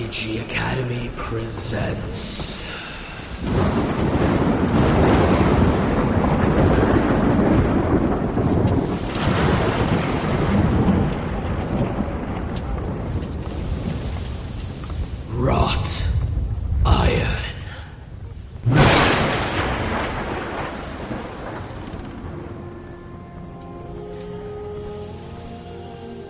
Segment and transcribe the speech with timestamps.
[0.00, 2.64] RPG Academy presents.
[15.34, 16.08] Wrought
[16.86, 17.26] Iron.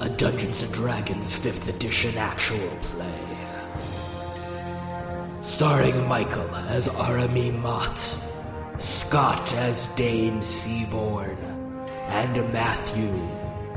[0.01, 3.40] A Dungeons and Dragons 5th edition actual play.
[5.61, 7.99] Starring Michael as Arhamie Mot,
[8.79, 11.37] Scott as Deign Seaborne,
[12.09, 13.13] and Matthew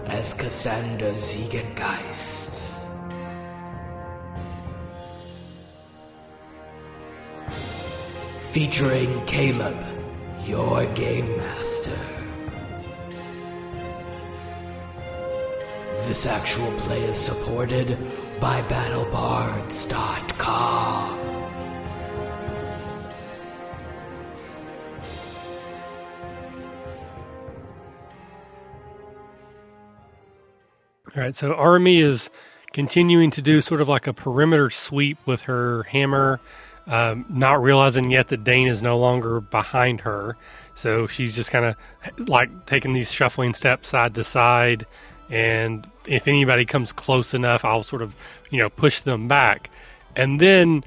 [0.06, 2.70] as Cassander Ziegengeist.
[8.54, 9.76] Featuring Caleb,
[10.46, 12.00] your game master.
[16.08, 17.98] This actual play is supported
[18.40, 21.23] by BattleBards.com.
[31.16, 32.32] All right, so Army is
[32.72, 36.40] continuing to do sort of like a perimeter sweep with her hammer,
[36.88, 40.36] um, not realizing yet that Deign is no longer behind her.
[40.74, 44.88] So she's just kind of like taking these shuffling steps side to side.
[45.30, 48.16] And if anybody comes close enough, I'll sort of,
[48.50, 49.70] you know, push them back.
[50.16, 50.84] And then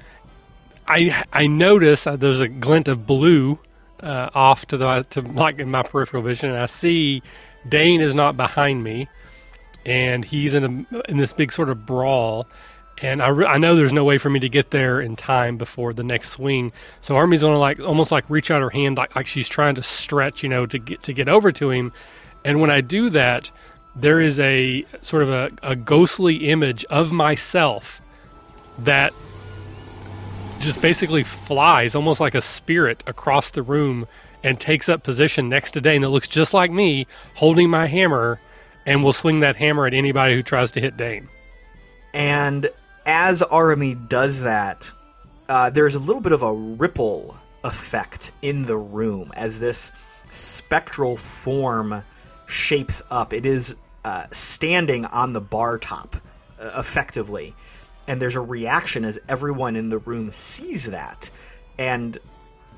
[0.89, 3.59] I I notice there's a glint of blue
[4.01, 7.23] uh, off to the to like in my peripheral vision, and I see
[7.67, 9.07] Deign is not behind me
[9.87, 12.45] and he's in a in this big sort of brawl.
[12.99, 15.57] And I, re- I know there's no way for me to get there in time
[15.57, 16.73] before the next swing.
[16.99, 19.83] So Army's gonna like almost like reach out her hand like like she's trying to
[19.83, 21.93] stretch, you know, to get to get over to him.
[22.43, 23.49] And when I do that,
[23.95, 28.01] there is a sort of a, a ghostly image of myself
[28.79, 29.13] that
[30.59, 34.07] just basically flies almost like a spirit across the room
[34.43, 38.39] and takes up position next to Deign that looks just like me holding my hammer
[38.87, 41.27] and will swing that hammer at anybody who tries to hit Deign.
[42.13, 42.67] And
[43.05, 44.91] as Arhamie does that,
[45.49, 49.91] uh, there's a little bit of a ripple effect in the room as this
[50.29, 52.01] spectral form
[52.47, 53.33] shapes up.
[53.33, 53.75] It is
[54.05, 56.15] uh, standing on the bar top,
[56.59, 57.53] uh, effectively.
[58.07, 61.29] And there's a reaction as everyone in the room sees that
[61.77, 62.17] and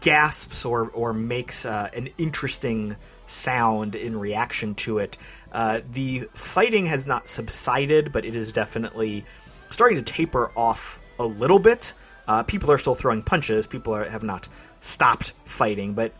[0.01, 2.95] gasps or, or makes uh, an interesting
[3.27, 5.17] sound in reaction to it.
[5.51, 9.25] Uh, the fighting has not subsided, but it is definitely
[9.69, 11.93] starting to taper off a little bit.
[12.27, 13.67] Uh, people are still throwing punches.
[13.67, 14.47] People are, have not
[14.81, 16.13] stopped fighting, but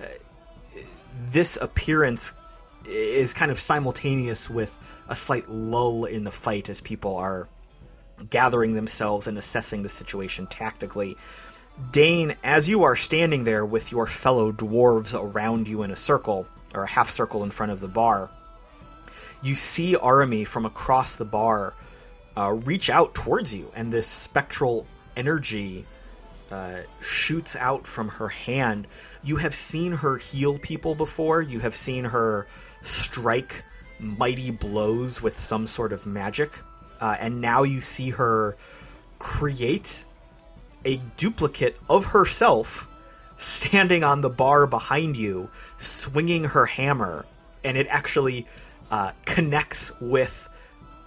[0.00, 0.06] uh,
[1.26, 2.32] this appearance
[2.86, 4.78] is kind of simultaneous with
[5.08, 7.48] a slight lull in the fight as people are
[8.30, 11.16] gathering themselves and assessing the situation tactically.
[11.90, 16.46] Deign, as you are standing there with your fellow dwarves around you in a circle,
[16.74, 18.30] or a half circle in front of the bar,
[19.42, 21.74] you see Arhamie from across the bar
[22.36, 24.86] uh, reach out towards you, and this spectral
[25.16, 25.86] energy
[26.50, 28.86] uh, shoots out from her hand.
[29.22, 31.42] You have seen her heal people before.
[31.42, 32.46] You have seen her
[32.82, 33.64] strike
[33.98, 36.52] mighty blows with some sort of magic,
[37.00, 38.56] uh, and now you see her
[39.18, 40.04] create
[40.84, 42.88] a duplicate of herself
[43.36, 47.24] standing on the bar behind you, swinging her hammer,
[47.64, 48.46] and it actually
[48.94, 50.48] uh, connects with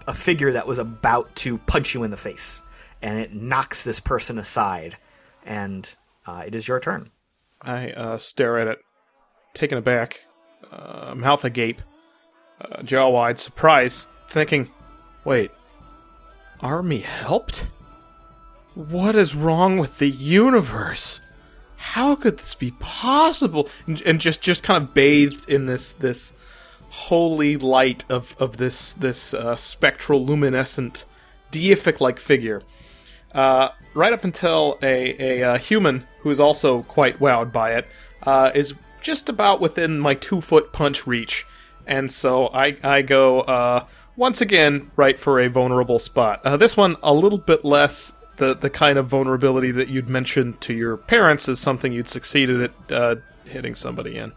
[0.08, 2.60] a figure that was about to punch you in the face,
[3.02, 4.98] and it knocks this person aside,
[5.46, 7.10] and uh, it is your turn.
[7.62, 8.80] I uh, stare at it,
[9.54, 10.20] taken aback,
[10.70, 11.82] uh, mouth agape,
[12.60, 14.70] uh, jaw wide, surprised, thinking,
[15.24, 15.52] wait,
[16.60, 17.68] Army helped?
[18.74, 21.22] What is wrong with the universe?
[21.78, 23.70] How could this be possible?
[23.86, 26.34] And, and just, just kind of bathed in this this
[26.90, 31.06] holy light of, of this this uh, spectral luminescent
[31.52, 32.62] deific like figure.
[33.34, 37.86] Uh, right up until a, a, uh human who is also quite wowed by it
[38.24, 41.46] uh, is just about within my two foot punch reach,
[41.86, 43.86] and so I I go uh,
[44.16, 46.42] once again right for a vulnerable spot.
[46.46, 50.62] Uh, this one a little bit less the the kind of vulnerability that you'd mentioned
[50.62, 54.32] to your parents is something you'd succeeded at hitting somebody in.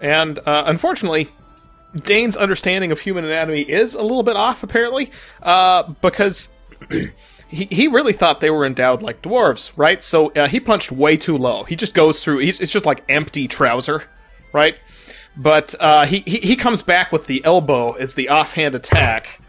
[0.00, 1.28] And uh, unfortunately,
[1.94, 5.10] Deign's understanding of human anatomy is a little bit off, apparently,
[5.42, 6.48] uh, because
[7.48, 10.02] he, he really thought they were endowed like dwarves, right?
[10.02, 11.64] So uh, he punched way too low.
[11.64, 14.04] He just goes through, it's just like empty trouser,
[14.52, 14.78] right?
[15.36, 19.40] But uh, he, he, he comes back with the elbow as the offhand attack,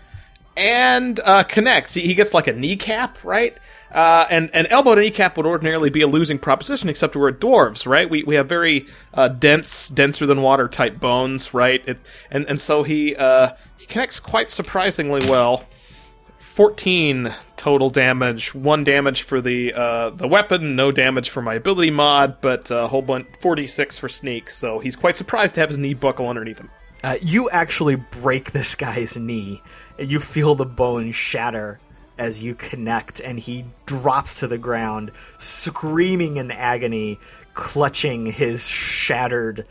[0.58, 1.94] and uh, connects.
[1.94, 3.56] He, he gets like a kneecap, right?
[3.92, 7.88] Uh, and an elbow to kneecap would ordinarily be a losing proposition, except we're dwarves,
[7.88, 8.10] right?
[8.10, 11.82] We we have very uh, dense, denser than water type bones, right?
[11.88, 15.64] It, and and so he uh, he connects quite surprisingly well.
[16.40, 21.92] Fourteen total damage, one damage for the uh, the weapon, no damage for my ability
[21.92, 24.50] mod, but a whole bunch forty six for sneak.
[24.50, 26.70] So he's quite surprised to have his knee buckle underneath him.
[27.04, 29.62] Uh, you actually break this guy's knee,
[30.00, 31.80] and you feel the bone shatter
[32.18, 37.20] as you connect, and he drops to the ground, screaming in agony,
[37.54, 39.68] clutching his shattered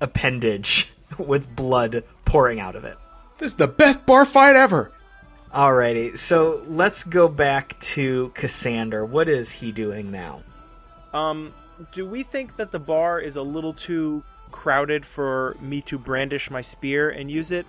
[0.00, 2.96] appendage with blood pouring out of it.
[3.38, 4.92] This is the best bar fight ever.
[5.52, 9.04] Alrighty, so let's go back to Cassander.
[9.04, 10.42] What is he doing now?
[11.12, 11.54] Um,
[11.92, 16.50] do we think that the bar is a little too crowded for me to brandish
[16.50, 17.66] my spear and use it?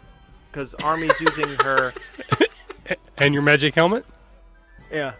[0.51, 1.93] Because Army's using her.
[3.17, 4.05] And your magic helmet?
[4.91, 5.13] Yeah.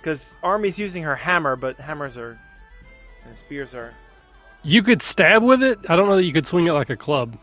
[0.00, 2.38] Because Army's using her hammer, but hammers are.
[3.26, 3.92] and spears are.
[4.62, 5.78] You could stab with it.
[5.88, 7.36] I don't know that you could swing it like a club.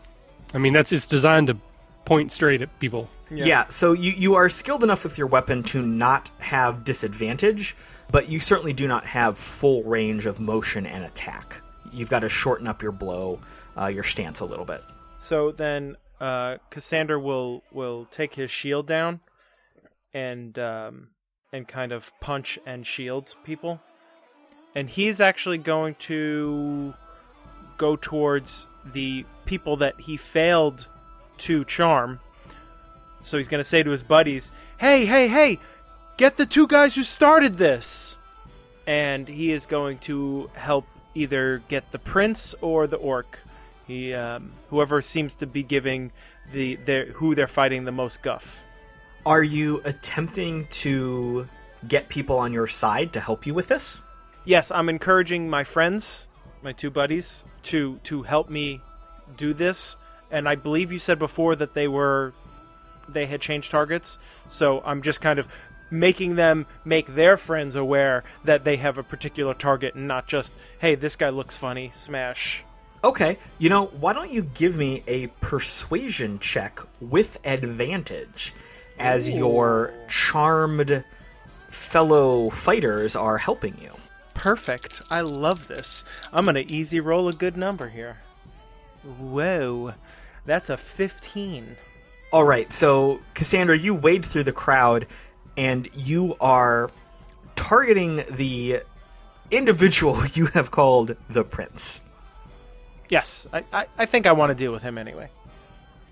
[0.54, 1.56] I mean, that's it's designed to
[2.04, 3.08] point straight at people.
[3.30, 3.66] Yeah.
[3.66, 7.76] so you, you are skilled enough with your weapon to not have disadvantage,
[8.10, 11.60] but you certainly do not have full range of motion and attack.
[11.92, 13.40] You've got to shorten up your blow,
[13.76, 14.82] uh, your stance a little bit.
[15.18, 19.20] So then, uh, Cassander will will take his shield down,
[20.16, 21.08] and um,
[21.52, 23.78] and kind of punch and shield people,
[24.74, 26.94] and he's actually going to
[27.76, 30.88] go towards the people that he failed
[31.36, 32.18] to charm.
[33.20, 35.58] So he's going to say to his buddies, "Hey, hey, hey,
[36.16, 38.16] get the two guys who started this."
[38.86, 43.38] And he is going to help either get the prince or the orc.
[43.86, 46.12] He, um, whoever seems to be giving
[46.52, 48.62] the their who they're fighting the most guff.
[49.26, 51.48] Are you attempting to
[51.88, 54.00] get people on your side to help you with this?
[54.44, 56.28] Yes, I'm encouraging my friends,
[56.62, 58.80] my two buddies, to to help me
[59.36, 59.96] do this.
[60.30, 62.34] And I believe you said before that they were
[63.08, 64.16] they had changed targets.
[64.48, 65.48] So I'm just kind of
[65.90, 70.52] making them make their friends aware that they have a particular target and not just,
[70.78, 72.64] hey, this guy looks funny, smash.
[73.02, 78.54] Okay, you know, why don't you give me a persuasion check with advantage
[78.98, 81.04] as your charmed
[81.68, 83.90] fellow fighters are helping you?
[84.34, 85.02] Perfect.
[85.10, 86.04] I love this.
[86.32, 88.18] I'm going to easy roll a good number here.
[89.18, 89.94] Whoa.
[90.44, 91.76] That's a 15.
[92.32, 95.06] All right, so Cassander, you wade through the crowd
[95.56, 96.90] and you are
[97.54, 98.82] targeting the
[99.50, 102.00] individual you have called the prince.
[103.08, 105.30] Yes, I, I, I think I want to deal with him anyway.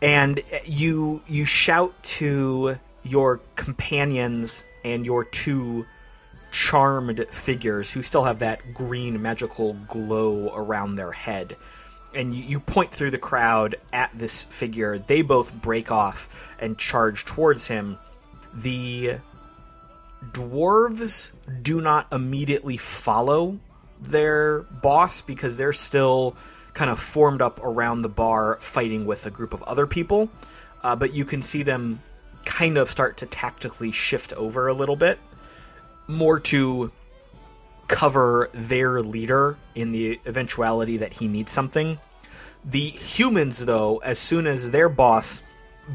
[0.05, 5.87] And uh, you you shout to your companions and your two
[6.53, 11.57] charmed figures who still have that green magical glow around their head.
[12.15, 14.99] And you, you point through the crowd at this figure.
[14.99, 17.99] They both break off and charge towards him.
[18.53, 19.19] The
[20.33, 23.59] dwarves do not immediately follow
[24.03, 26.37] their boss because they're still
[26.75, 30.29] kind of formed up around the bar fighting with a group of other people.
[30.83, 32.03] Uh, but you can see them
[32.45, 35.19] kind of start to tactically shift over a little bit
[36.07, 36.93] more to
[37.89, 41.99] cover their leader in the eventuality that he needs something.
[42.65, 45.43] The humans, though, as soon as their boss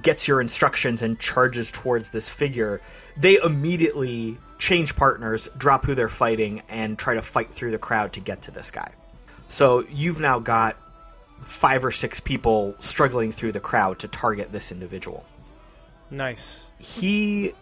[0.03, 2.81] gets your instructions and charges towards this figure,
[3.17, 8.13] they immediately change partners, drop who they're fighting, and try to fight through the crowd
[8.13, 8.93] to get to this guy.
[9.49, 10.77] So you've now got
[11.41, 15.25] five or six people struggling through the crowd to target this individual.
[16.11, 16.71] Nice.
[16.79, 17.53] He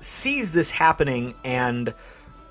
[0.00, 1.94] sees this happening and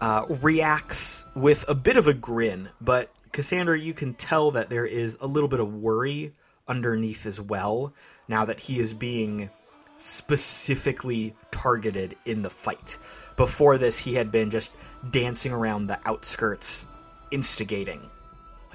[0.01, 4.85] uh, reacts with a bit of a grin, but Cassander, you can tell that there
[4.85, 6.33] is a little bit of worry
[6.67, 7.93] underneath as well
[8.27, 9.49] now that he is being
[9.97, 12.97] specifically targeted in the fight.
[13.35, 14.73] Before this, he had been just
[15.11, 16.85] dancing around the outskirts,
[17.31, 18.01] instigating.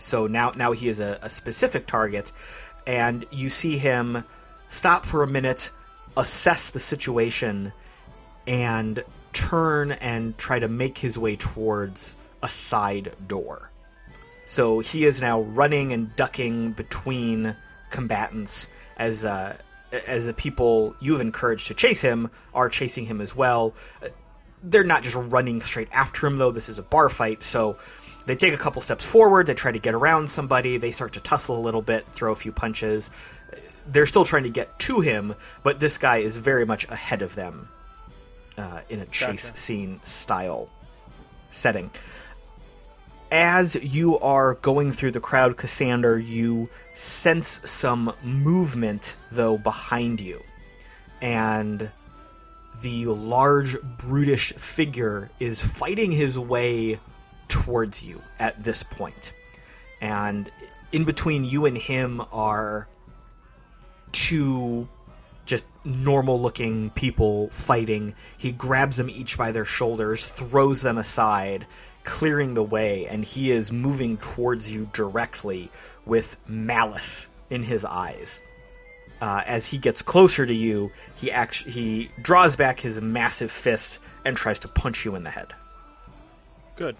[0.03, 2.33] So now, now he is a, a specific target,
[2.87, 4.25] and you see him
[4.69, 5.71] stop for a minute,
[6.17, 7.73] assess the situation,
[8.47, 13.71] and turn and try to make his way towards a side door.
[14.47, 17.57] So he is now running and ducking between
[17.91, 19.57] combatants as uh,
[20.07, 23.75] as the people you have encouraged to chase him are chasing him as well.
[24.63, 26.51] They're not just running straight after him though.
[26.51, 27.79] This is a bar fight, so
[28.27, 29.47] they take a couple steps forward.
[29.47, 30.77] They try to get around somebody.
[30.79, 33.11] They start to tussle a little bit, throw a few punches.
[33.87, 37.35] they're still trying to get to him, but this guy is very much ahead of
[37.35, 37.69] them
[38.57, 39.59] uh, in a chase Gotcha.
[39.59, 40.69] scene style
[41.51, 41.91] setting.
[43.31, 50.43] As you are going through the crowd, Cassander, you sense some movement, though, behind you.
[51.23, 51.91] And
[52.83, 57.01] the large, brutish figure is fighting his way
[57.53, 59.35] towards you at this point.
[60.01, 60.51] And
[60.91, 62.89] in between you and him are
[64.11, 64.89] two
[65.45, 68.15] just normal looking people fighting.
[68.39, 71.67] He grabs them each by their shoulders, throws them aside,
[72.05, 75.71] clearing the way, and he is moving towards you directly
[76.07, 78.41] with malice in his eyes.
[79.21, 83.99] Uh, as he gets closer to you, he actually he draws back his massive fist
[84.25, 85.53] and tries to punch you in the head.
[86.77, 86.97] Good.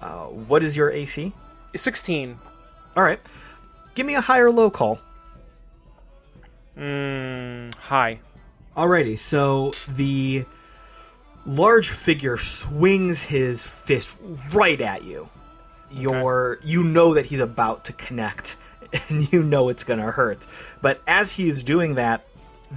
[0.00, 1.32] Uh, what is your AC?
[1.74, 2.38] 16.
[2.96, 3.20] All right,
[3.94, 4.98] give me a high or low call.
[6.76, 8.20] Mm, high.
[8.76, 10.44] Alrighty, so the
[11.44, 14.16] large figure swings his fist
[14.52, 15.28] right at you.
[15.92, 18.56] You're you know that he's about to connect
[19.08, 20.46] and you know it's gonna hurt.
[20.80, 22.24] But as he is doing that,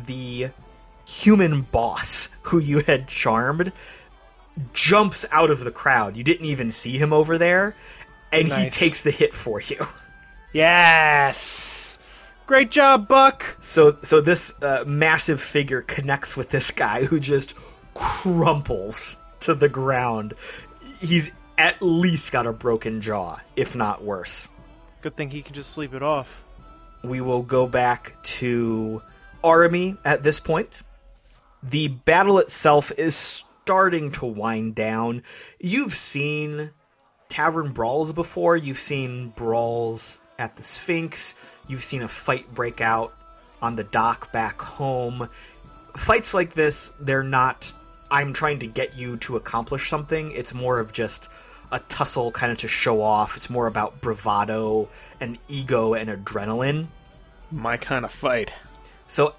[0.06, 0.50] the
[1.08, 3.72] human boss who you had charmed
[4.74, 6.16] jumps out of the crowd.
[6.16, 7.76] You didn't even see him over there,
[8.32, 9.86] and he takes the hit for you.
[10.54, 11.98] Yes!
[12.46, 13.58] Great job, Buck!
[13.62, 17.56] So so this uh, massive figure connects with this guy who just
[17.96, 20.36] crumples to the ground.
[21.00, 24.48] He's at least got a broken jaw, if not worse.
[25.02, 26.44] Good thing he can just sleep it off.
[27.04, 29.02] We will go back to
[29.44, 30.84] Army at this point.
[31.64, 35.24] The battle itself is starting to wind down.
[35.58, 36.72] You've seen
[37.30, 38.58] tavern brawls before.
[38.58, 41.34] You've seen brawls at the Sphinx.
[41.68, 43.14] You've seen a fight break out
[43.62, 45.30] on the dock back home.
[45.96, 47.72] Fights like this, they're not.
[48.12, 50.34] I'm trying to get you to accomplish something.
[50.34, 51.30] It's more of just
[51.72, 53.38] a tussle kind of to show off.
[53.38, 54.90] It's more about bravado
[55.22, 56.88] and ego and adrenaline.
[57.50, 58.54] My kind of fight.
[59.08, 59.36] So,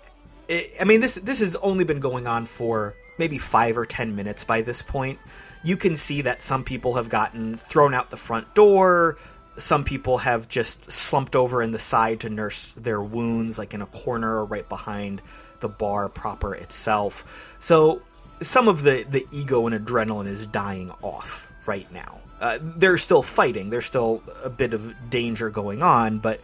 [0.49, 4.17] i I mean, this this has only been going on for maybe five or ten
[4.17, 5.19] minutes by this point.
[5.63, 9.17] You can see that some people have gotten thrown out the front door.
[9.57, 13.81] Some people have just slumped over in the side to nurse their wounds, like in
[13.83, 15.23] a corner or right behind
[15.61, 17.57] the bar proper itself.
[17.59, 18.03] So,
[18.43, 22.21] some of the the ego and adrenaline is dying off right now.
[22.41, 23.71] Uh, they're still fighting.
[23.71, 26.41] There's still a bit of danger going on, but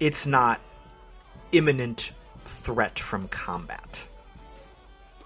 [0.00, 0.60] it's not
[1.52, 2.12] imminent
[2.44, 4.08] threat from combat.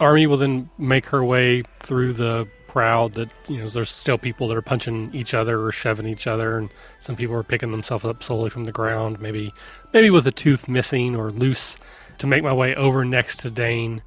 [0.00, 4.46] Army will then make her way through the crowd that you know there's still people
[4.46, 6.68] that are punching each other or shoving each other and
[7.00, 9.54] some people are picking themselves up slowly from the ground maybe
[9.94, 11.78] maybe with a tooth missing or loose
[12.18, 14.02] to make my way over next to Deign.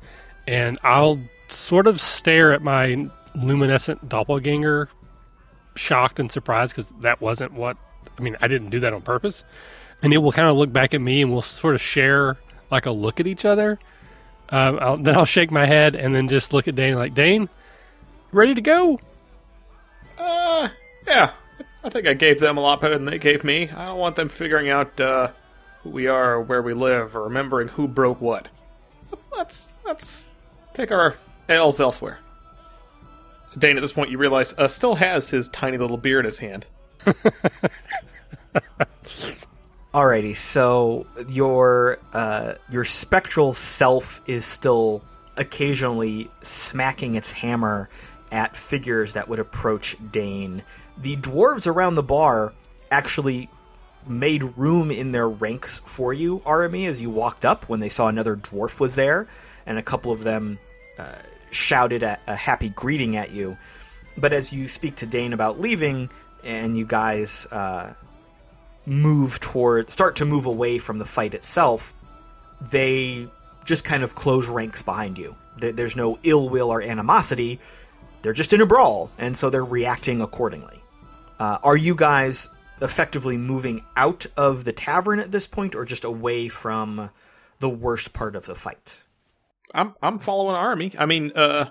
[0.48, 4.89] And I'll sort of stare at my luminescent doppelganger
[5.75, 7.77] shocked and surprised because that wasn't what
[8.19, 9.43] I mean I didn't do that on purpose.
[10.03, 12.38] And it will kind of look back at me and we'll sort of share
[12.69, 13.79] like a look at each other
[14.51, 17.50] um, I'll, then I'll shake my head and then just look at Deign like, Deign,
[18.31, 19.00] ready to go?
[20.17, 20.70] Uh,
[21.08, 21.31] yeah.
[21.84, 23.70] I think I gave them a lot better than they gave me.
[23.70, 25.31] I don't want them figuring out uh,
[25.81, 28.48] who we are, or where we live, or remembering who broke what.
[29.31, 30.29] Let's let's
[30.74, 31.15] take our
[31.50, 32.20] L's elsewhere.
[33.58, 36.38] Deign, at this point, you realize uh, still has his tiny little beer in his
[36.38, 36.65] hand.
[39.93, 45.03] Alrighty, so your uh, your spectral self is still
[45.36, 47.89] occasionally smacking its hammer
[48.31, 50.63] at figures that would approach Deign.
[50.98, 52.53] The dwarves around the bar
[52.89, 53.50] actually
[54.07, 58.07] made room in their ranks for you, Arhamie, as you walked up when they saw
[58.07, 59.27] another dwarf was there,
[59.65, 60.57] and a couple of them
[60.98, 61.15] uh,
[61.51, 63.57] shouted a, a happy greeting at you.
[64.17, 66.10] But as you speak to Deign about leaving,
[66.45, 67.93] and you guys uh,
[68.86, 71.94] move toward start to move away from the fight itself
[72.60, 73.28] they
[73.66, 77.60] just kind of close ranks behind you there's no ill will or animosity
[78.22, 80.82] they're just in a brawl and so they're reacting accordingly
[81.40, 82.50] uh, are you guys
[82.82, 87.12] effectively moving out of the tavern at this point or just away from
[87.60, 89.06] the worst part of the fight
[89.74, 90.92] I'm I'm following Army.
[90.98, 91.70] I mean, uh,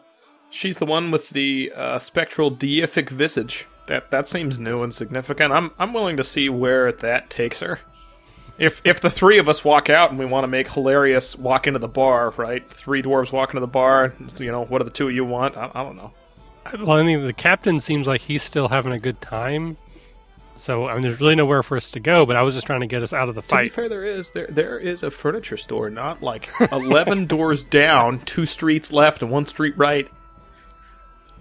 [0.51, 3.67] she's the one with the uh, spectral deific visage.
[3.91, 5.53] That that seems new and significant.
[5.53, 7.81] I'm I'm willing to see where that takes her.
[8.57, 11.67] If if the three of us walk out and we want to make hilarious walk
[11.67, 12.65] into the bar, right?
[12.71, 14.15] Three dwarves walk into the bar.
[14.39, 15.57] You know, what do the two of you want?
[15.57, 16.13] I, I don't know.
[16.79, 19.77] Well, I mean, the captain seems like he's still having a good time.
[20.55, 22.25] So I mean, there's really nowhere for us to go.
[22.27, 23.73] But I was just trying to get us out of the To be fight.
[23.73, 28.47] fair, there is there there is a furniture store, not like eleven doors down, two
[28.47, 30.07] streets left and one street right.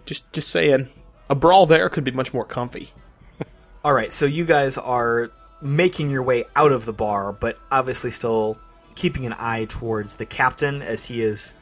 [0.07, 0.89] Just just saying,
[1.29, 2.91] a brawl there could be much more comfy.
[3.83, 5.31] All right, so you guys are
[5.61, 8.57] making your way out of the bar, but obviously still
[8.95, 11.53] keeping an eye towards the captain, as he is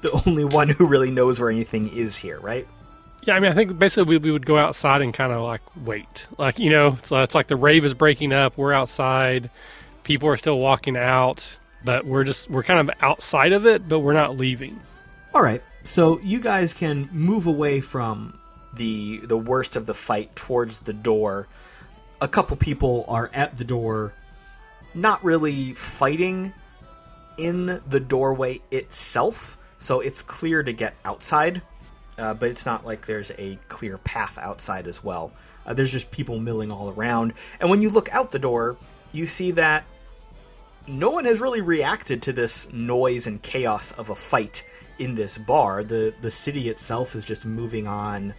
[0.00, 2.66] the only one who really knows where anything is here, right?
[3.22, 5.62] Yeah, I mean, I think basically we, we would go outside and kind of like
[5.84, 8.58] wait, like you know, it's, uh, it's like the rave is breaking up.
[8.58, 9.50] We're outside,
[10.02, 14.00] people are still walking out, but we're just we're kind of outside of it, but
[14.00, 14.78] we're not leaving.
[15.32, 18.38] All right, so you guys can move away from
[18.76, 21.48] the the worst of the fight towards the door.
[22.20, 24.14] A couple people are at the door,
[24.94, 26.52] not really fighting
[27.36, 31.62] in the doorway itself, so it's clear to get outside.
[32.16, 35.32] Uh, but it's not like there's a clear path outside as well.
[35.66, 38.76] Uh, there's just people milling all around, and when you look out the door,
[39.12, 39.84] you see that
[40.86, 44.64] no one has really reacted to this noise and chaos of a fight
[44.98, 45.82] in this bar.
[45.82, 48.34] The the city itself is just moving on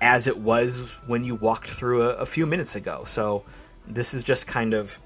[0.00, 3.04] as it was when you walked through a, a few minutes ago.
[3.06, 3.44] So
[3.86, 4.98] this is just kind of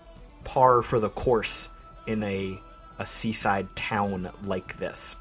[0.44, 1.68] par for the course
[2.06, 2.58] in a
[2.98, 5.16] a seaside town like this.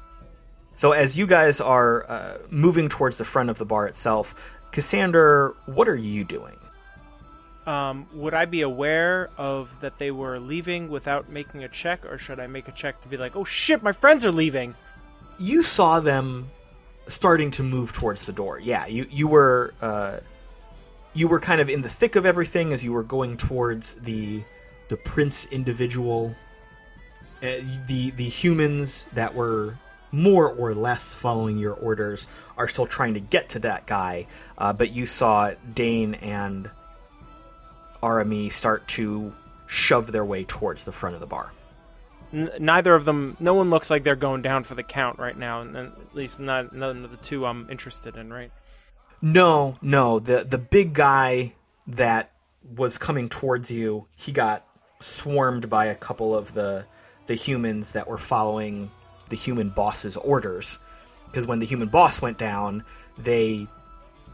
[0.76, 5.56] So as you guys are uh, moving towards the front of the bar itself, Cassander,
[5.66, 6.56] what are you doing?
[7.66, 12.18] Um, would I be aware of that they were leaving without making a check, or
[12.18, 14.74] should I make a check to be like, "Oh shit, my friends are leaving"?
[15.38, 16.50] you saw them
[17.06, 18.58] starting to move towards the door.
[18.58, 20.18] Yeah, you you were uh,
[21.12, 24.42] you were kind of in the thick of everything as you were going towards the
[24.88, 26.34] the prince individual.
[27.42, 27.56] Uh,
[27.86, 29.76] the the humans that were
[30.12, 34.72] more or less following your orders are still trying to get to that guy, uh,
[34.72, 36.70] but you saw Deign and
[38.02, 39.34] Arhamie start to
[39.66, 41.53] shove their way towards the front of the bar.
[42.34, 43.36] N- neither of them.
[43.38, 46.14] No one looks like they're going down for the count right now, and and at
[46.14, 48.32] least not none of the two I'm interested in.
[48.32, 48.50] Right?
[49.22, 50.18] No, no.
[50.18, 51.54] The the big guy
[51.86, 52.32] that
[52.76, 54.66] was coming towards you, he got
[55.00, 56.86] swarmed by a couple of the
[57.26, 58.90] the humans that were following
[59.28, 60.78] the human boss's orders.
[61.26, 62.84] Because when the human boss went down,
[63.18, 63.66] they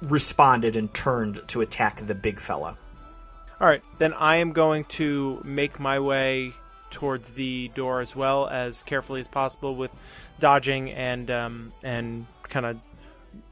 [0.02, 2.76] responded and turned to attack the big fella.
[3.60, 6.54] All right, then I am going to make my way
[6.90, 9.90] towards the door as well as carefully as possible with
[10.38, 12.78] dodging and um, and kind of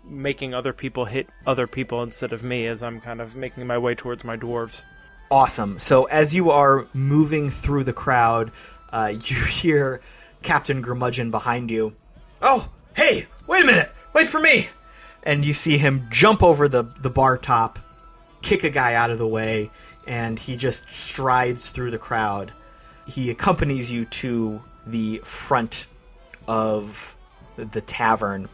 [0.05, 3.79] making other people hit other people instead of me as I'm kind of making my
[3.79, 4.85] way towards my dwarves.
[5.31, 5.79] Awesome.
[5.79, 8.51] So as you are moving through the crowd,
[8.91, 10.01] uh, you hear
[10.43, 11.95] Captain Gurmudgeon behind you.
[12.41, 14.69] Oh, hey, wait a minute, wait for me!
[15.23, 17.79] And you see him jump over the the bar top,
[18.41, 19.71] kick a guy out of the way,
[20.07, 22.53] and he just strides through the crowd.
[23.09, 25.87] He accompanies you to the front
[26.47, 27.17] of
[27.57, 28.49] the tavern,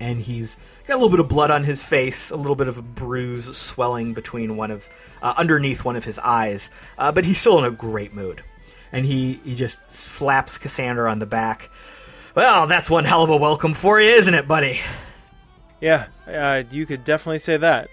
[0.00, 0.56] and he's
[0.86, 3.56] got a little bit of blood on his face, a little bit of a bruise
[3.56, 4.88] swelling between one of
[5.22, 8.42] uh, underneath one of his eyes, uh, but he's still in a great mood.
[8.92, 11.68] And he he just slaps Cassander on the back.
[12.34, 14.80] Well, that's one hell of a welcome for you, isn't it, buddy?
[15.80, 17.88] Yeah, uh, you could definitely say that.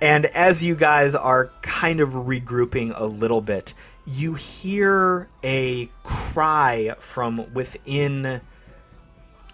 [0.00, 3.74] And as you guys are kind of regrouping a little bit,
[4.06, 8.40] you hear a cry from within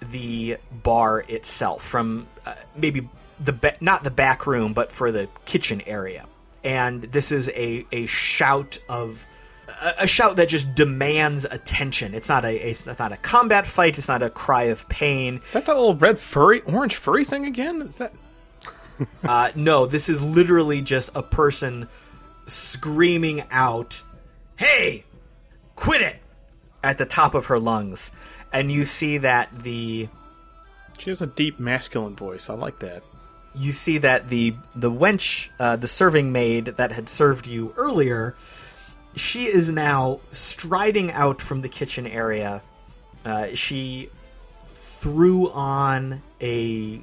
[0.02, 3.08] the bar itself, from uh, maybe
[3.38, 6.26] the ba- not the back room, but for the kitchen area.
[6.64, 9.24] And this is a, a shout of
[9.80, 12.14] a, a shout that just demands attention.
[12.14, 13.98] It's not a, a it's not a combat fight.
[13.98, 15.36] It's not a cry of pain.
[15.36, 17.82] Is that that little red furry, orange furry thing again?
[17.82, 18.12] Is that?
[19.24, 21.88] Uh, no, this is literally just a person
[22.46, 24.02] screaming out,
[24.60, 25.04] "Hey,
[25.74, 26.16] quit it!"
[26.82, 28.10] at the top of her lungs,
[28.52, 30.08] and you see that the
[30.98, 32.50] She has a deep masculine voice.
[32.50, 33.02] I like that.
[33.54, 38.36] you see that the the wench, uh, the serving maid that had served you earlier,
[39.16, 42.62] she is now striding out from the kitchen area.
[43.24, 44.08] Uh, she
[44.76, 47.00] threw on a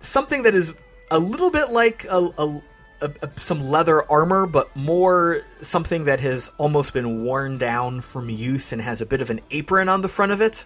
[0.00, 0.72] something that is
[1.10, 2.62] a little bit like a, a,
[3.00, 8.30] a, a- some leather armor, but more something that has almost been worn down from
[8.30, 10.64] use and has a bit of an apron on the front of it.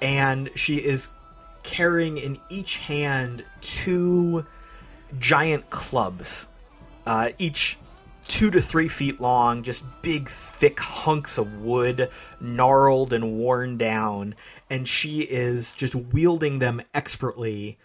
[0.00, 1.08] And she is
[1.62, 4.46] carrying in each hand two
[5.18, 6.48] giant clubs,
[7.06, 7.78] uh, each
[8.28, 14.34] two to three feet long, just big, thick hunks of wood, gnarled and worn down.
[14.70, 17.78] And she is just wielding them expertly,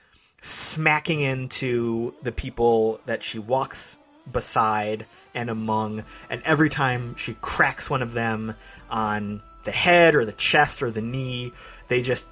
[0.43, 3.97] smacking into the people that she walks
[4.29, 8.53] beside and among, and every time she cracks one of them
[8.89, 11.53] on the head or the chest or the knee,
[11.87, 12.27] they just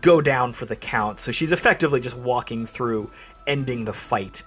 [0.00, 1.20] go down for the count.
[1.20, 3.08] So she's effectively just walking through,
[3.46, 4.42] ending the fight.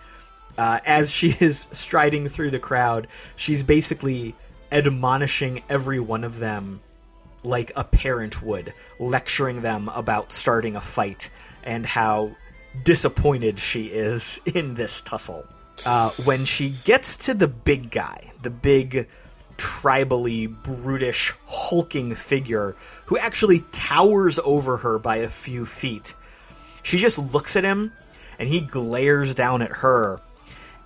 [0.57, 4.35] Uh, as she is striding through the crowd, she's basically
[4.69, 6.81] admonishing every one of them
[7.43, 11.29] like a parent would, lecturing them about starting a fight
[11.63, 12.35] and how
[12.83, 15.45] disappointed she is in this tussle.
[15.85, 19.07] Uh, when she gets to the big guy, the big,
[19.57, 26.13] tribally, brutish, hulking figure who actually towers over her by a few feet,
[26.83, 27.91] she just looks at him
[28.37, 30.19] and he glares down at her.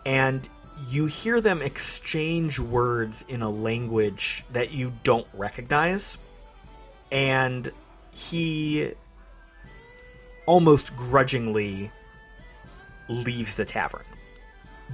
[0.06, 0.48] And
[0.88, 6.18] you hear them exchange words in a language that you don't recognize.
[7.12, 7.72] And
[8.14, 8.92] he
[10.46, 11.92] almost grudgingly
[13.08, 14.06] leaves the tavern.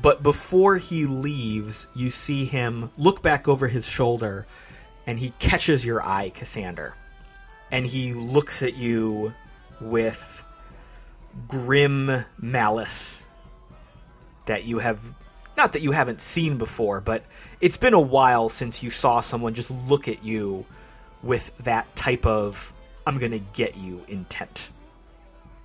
[0.02, 4.48] But before he leaves, you see him look back over his shoulder
[5.06, 6.96] and he catches your eye, Cassander.
[7.72, 9.34] And he looks at you
[9.80, 10.46] with
[11.48, 13.24] grim malice
[14.46, 15.14] that you have
[15.58, 17.24] not that you haven't seen before, but
[17.60, 20.66] it's been a while since you saw someone just look at you
[21.24, 22.74] with that type of
[23.06, 24.70] I'm going to get you intent.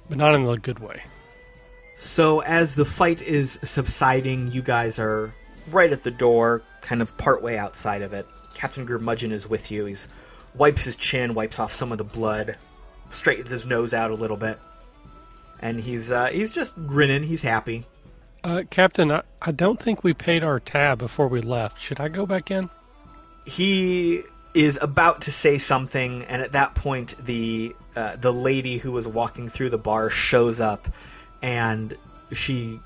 [0.09, 1.03] But not in the good way.
[1.99, 5.35] So as the fight is subsiding, you guys are
[5.71, 8.27] right at the door, kind of partway outside of it.
[8.55, 9.87] Captain Gurmudgeon is with you.
[9.87, 10.09] He's
[10.55, 12.57] wipes his chin, wipes off some of the blood,
[13.11, 14.59] straightens his nose out a little bit,
[15.61, 17.23] and he's uh, he's just grinning.
[17.23, 17.87] He's happy.
[18.45, 21.83] Uh, Captain, I, I don't think we paid our tab before we left.
[21.83, 22.71] Should I go back in?
[23.45, 24.23] He
[24.57, 29.07] is about to say something, and at that point, the uh, the lady who was
[29.07, 30.89] walking through the bar shows up,
[31.43, 31.95] and
[32.33, 32.81] she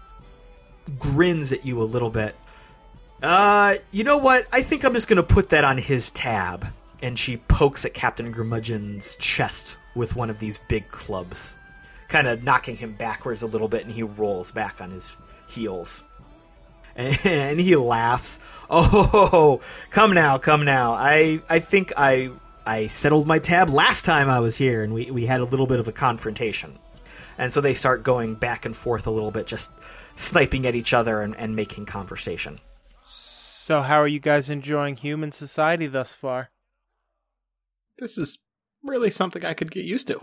[0.99, 2.35] grins at you a little bit.
[3.23, 4.49] Uh, you know what?
[4.53, 6.67] I think I'm just gonna put that on his tab.
[7.03, 11.55] And she pokes at Captain Gurmudgeon's chest with one of these big clubs,
[12.09, 15.17] kind of knocking him backwards a little bit, and he rolls back on his
[15.49, 16.03] heels.
[16.97, 18.39] And he laughs.
[18.73, 20.93] Oh, come now, come now.
[20.93, 22.31] I I think I
[22.65, 25.67] I settled my tab last time I was here, and we we had a little
[25.67, 26.79] bit of a confrontation.
[27.37, 29.71] And so they start going back and forth a little bit, just
[30.15, 32.61] sniping at each other and, and making conversation.
[33.03, 36.51] So, how are you guys enjoying human society thus far?
[37.99, 38.39] This is
[38.83, 40.21] really something I could get used to.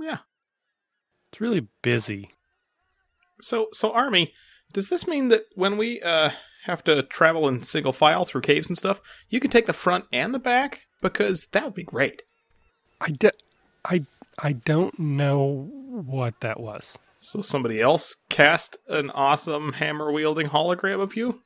[0.00, 0.18] Yeah.
[1.32, 2.30] It's really busy.
[3.40, 4.32] So, so Army,
[4.72, 6.30] does this mean that when we uh
[6.64, 10.04] have to travel in single file through caves and stuff, you can take the front
[10.12, 10.86] and the back?
[11.00, 12.22] Because that would be great.
[13.00, 13.32] I, de-
[13.84, 14.04] I,
[14.38, 16.98] I don't know what that was.
[17.16, 21.42] So somebody else cast an awesome hammer wielding hologram of you?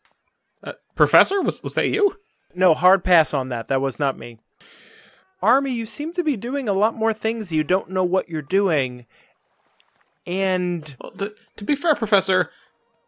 [0.62, 2.16] Uh, Professor, was was that you?
[2.54, 3.68] No, hard pass on that.
[3.68, 4.38] That was not me.
[5.42, 8.40] Army, you seem to be doing a lot more things you don't know what you're
[8.40, 9.04] doing.
[10.26, 12.50] And Well, the, to be fair, Professor,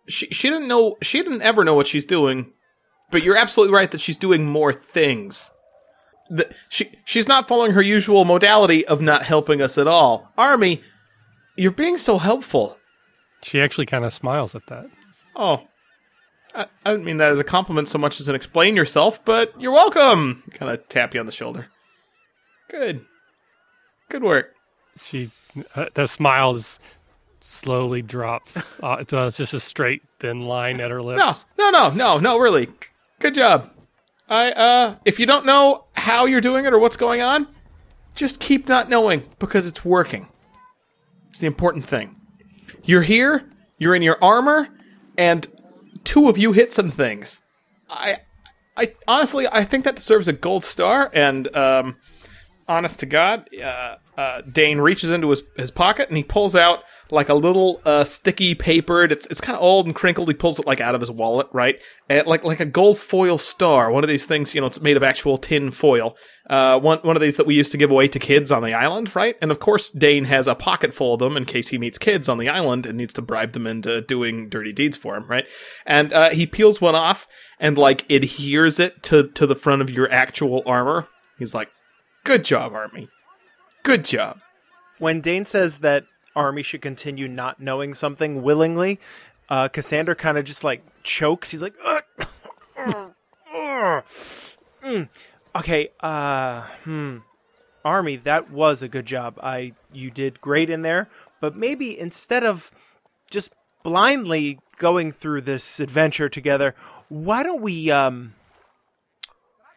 [0.08, 2.52] she she didn't know she didn't ever know what she's doing,
[3.10, 5.50] but you're absolutely right that she's doing more things.
[6.28, 10.32] The, she she's not following her usual modality of not helping us at all.
[10.36, 10.82] Army,
[11.56, 12.78] you're being so helpful.
[13.42, 14.86] She actually kind of smiles at that.
[15.36, 15.62] Oh,
[16.54, 19.60] I, I didn't mean that as a compliment so much as an explain yourself, but
[19.60, 20.42] you're welcome.
[20.52, 21.68] Kind of tap you on the shoulder.
[22.68, 23.04] Good,
[24.08, 24.54] good work.
[24.96, 25.28] She,
[25.76, 26.80] uh, the smile is
[27.46, 28.78] slowly drops.
[28.82, 31.44] Uh, it's, uh, it's just a straight, thin line at her lips.
[31.58, 32.68] No, no, no, no, no, really.
[33.20, 33.70] Good job.
[34.28, 37.46] I, uh, if you don't know how you're doing it or what's going on,
[38.14, 40.28] just keep not knowing because it's working.
[41.30, 42.20] It's the important thing.
[42.84, 44.68] You're here, you're in your armor,
[45.16, 45.46] and
[46.04, 47.40] two of you hit some things.
[47.88, 48.18] I,
[48.76, 51.96] I honestly, I think that deserves a gold star, and, um,
[52.68, 56.80] honest to God, uh, uh, Deign reaches into his, his pocket and he pulls out
[57.10, 59.12] like a little uh, sticky papered.
[59.12, 60.28] It's it's kind of old and crinkled.
[60.28, 61.76] He pulls it like out of his wallet, right?
[62.08, 63.90] And like like a gold foil star.
[63.90, 66.16] One of these things, you know, it's made of actual tin foil.
[66.48, 68.72] Uh, one one of these that we used to give away to kids on the
[68.72, 69.36] island, right?
[69.42, 72.28] And of course, Deign has a pocket full of them in case he meets kids
[72.28, 75.46] on the island and needs to bribe them into doing dirty deeds for him, right?
[75.84, 77.26] And uh, he peels one off
[77.60, 81.06] and like adheres it to to the front of your actual armor.
[81.38, 81.68] He's like,
[82.24, 83.08] "Good job, Army.
[83.86, 84.40] Good job."
[84.98, 88.98] when Deign says that Army should continue not knowing something willingly,
[89.48, 91.50] uh, Cassander kind of just like chokes.
[91.50, 92.04] He's like, "Ugh.
[92.78, 93.12] Ugh.
[93.54, 94.04] Ugh.
[94.84, 95.08] Mm.
[95.54, 97.18] okay, uh, hmm.
[97.84, 99.38] Army, that was a good job.
[99.42, 101.08] I you did great in there,
[101.40, 102.70] but maybe instead of
[103.30, 106.74] just blindly going through this adventure together.
[107.08, 108.34] Why don't we um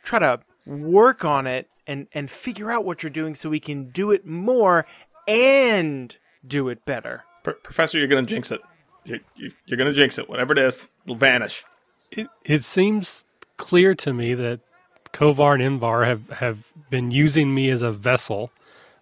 [0.04, 3.90] try to work on it and and figure out what you're doing so we can
[3.90, 4.86] do it more
[5.28, 6.16] and
[6.48, 7.24] do it better.
[7.44, 8.62] Pr- Professor, you're going to jinx it.
[9.04, 10.30] You, you, you're going to jinx it.
[10.30, 11.66] Whatever it is, it'll vanish.
[12.12, 13.26] It, it seems
[13.58, 14.62] clear to me that
[15.12, 18.52] Kovar and Invar have, have been using me as a vessel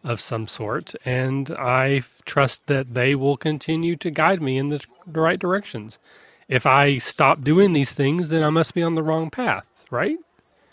[0.04, 4.82] of some sort, and I trust that they will continue to guide me in the,
[5.06, 6.00] the right directions.
[6.48, 10.18] If I stop doing these things, then I must be on the wrong path, right?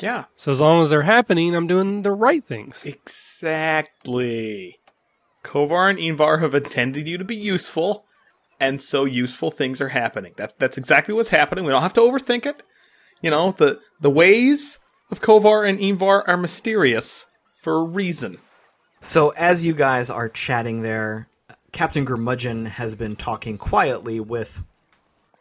[0.05, 0.25] Yeah.
[0.37, 2.85] So as long as they're happening, I'm doing the right things.
[2.85, 4.79] Exactly.
[5.43, 8.05] Kovar and Invar have intended you to be useful,
[8.61, 10.35] and so useful things are happening.
[10.37, 11.65] That that's exactly what's happening.
[11.65, 12.63] We don't have to overthink it.
[13.23, 14.79] You know, the the ways
[15.11, 17.25] of Kovar and Invar are mysterious
[17.57, 18.37] for a reason.
[19.01, 21.29] So as you guys are chatting there,
[21.73, 24.63] Captain Gurmudgeon has been talking quietly with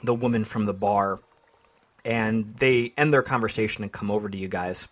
[0.01, 1.19] the woman from the bar,
[2.05, 4.87] and they end their conversation and come over to you guys.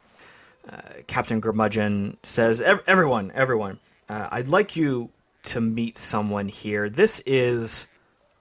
[0.70, 5.10] Uh, Captain Gurmudgeon says, "Ev- "Everyone, everyone, uh, I'd like you
[5.44, 6.90] to meet someone here.
[6.90, 7.88] This is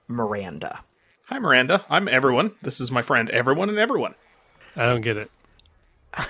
[0.07, 0.83] Miranda."
[1.25, 1.85] Hi, Miranda.
[1.89, 2.51] I'm everyone.
[2.61, 4.13] This is my friend, everyone and everyone.
[4.75, 5.31] I don't get it.
[6.13, 6.27] I,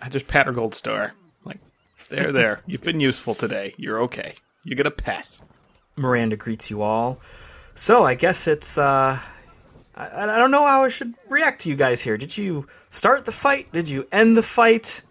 [0.00, 1.14] I just pat her gold star.
[1.44, 1.58] Like,
[2.08, 2.60] there, there.
[2.66, 3.74] You've been useful today.
[3.76, 4.34] You're okay.
[4.64, 5.38] You get a pass.
[5.96, 7.18] Miranda greets you all.
[7.74, 9.18] So I guess it's uh
[9.94, 12.16] I, I don't know how I should react to you guys here.
[12.16, 13.72] Did you start the fight?
[13.72, 15.02] Did you end the fight?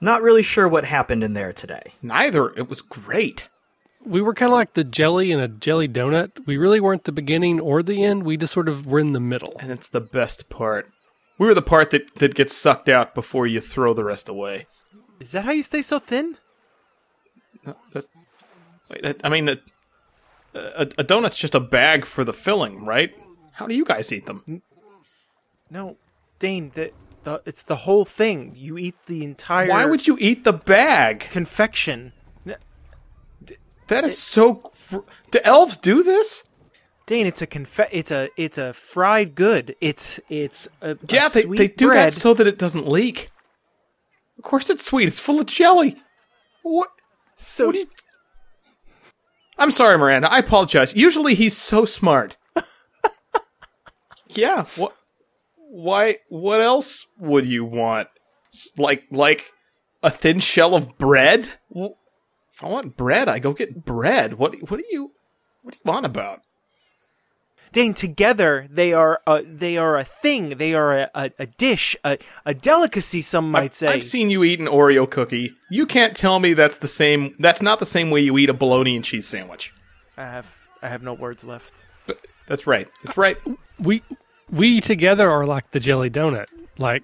[0.00, 1.82] Not really sure what happened in there today.
[2.02, 2.50] Neither.
[2.56, 3.48] It was great.
[4.04, 6.44] We were kind of like the jelly in a jelly donut.
[6.44, 8.24] We really weren't the beginning or the end.
[8.24, 9.54] We just sort of were in the middle.
[9.60, 10.88] And it's the best part.
[11.38, 14.66] We were the part that, that gets sucked out before you throw the rest away.
[15.20, 16.36] Is that how you stay so thin?
[17.64, 18.06] That-
[18.90, 19.56] wait, that- I mean, a,
[20.54, 23.14] a, a donut's just a bag for the filling, right?
[23.52, 24.62] How do you guys eat them?
[25.70, 25.96] No,
[26.38, 26.70] Deign.
[26.74, 28.52] The, the it's the whole thing.
[28.56, 29.68] You eat the entire.
[29.68, 31.20] Why would you eat the bag?
[31.30, 32.12] confection?
[33.88, 34.72] That is so.
[34.90, 34.98] gr-
[35.30, 36.44] Do elves do this?
[37.06, 39.74] Deign, it's a confe- It's a it's a fried good.
[39.80, 42.06] It's it's a, a Yeah, they, sweet they do bread.
[42.06, 43.30] that so that it doesn't leak.
[44.38, 45.08] Of course, it's sweet.
[45.08, 46.00] It's full of jelly.
[46.62, 46.88] What?
[47.36, 47.86] So What do you?
[49.58, 50.30] I'm sorry, Miranda.
[50.32, 50.94] I apologize.
[50.96, 52.36] Usually, he's so smart.
[54.36, 54.64] Yeah.
[54.76, 54.94] What?
[55.56, 56.18] Why?
[56.28, 58.08] What else would you want?
[58.76, 59.46] Like, like
[60.02, 61.48] a thin shell of bread?
[61.74, 64.34] If I want bread, I go get bread.
[64.34, 64.54] What?
[64.70, 65.12] What do you?
[65.62, 66.40] What do you want about?
[67.72, 70.58] Deign, together they are a, they are a thing.
[70.58, 73.22] They are a, a, a dish, a, a delicacy.
[73.22, 73.88] Some might I've, say.
[73.88, 75.54] I've seen you eat an Oreo cookie.
[75.70, 77.34] You can't tell me that's the same.
[77.38, 79.72] That's not the same way you eat a bologna and cheese sandwich.
[80.18, 81.84] I have I have no words left.
[82.06, 82.88] But that's right.
[83.04, 83.38] That's right.
[83.78, 84.02] We
[84.52, 86.46] we together are like the jelly donut.
[86.78, 87.02] Like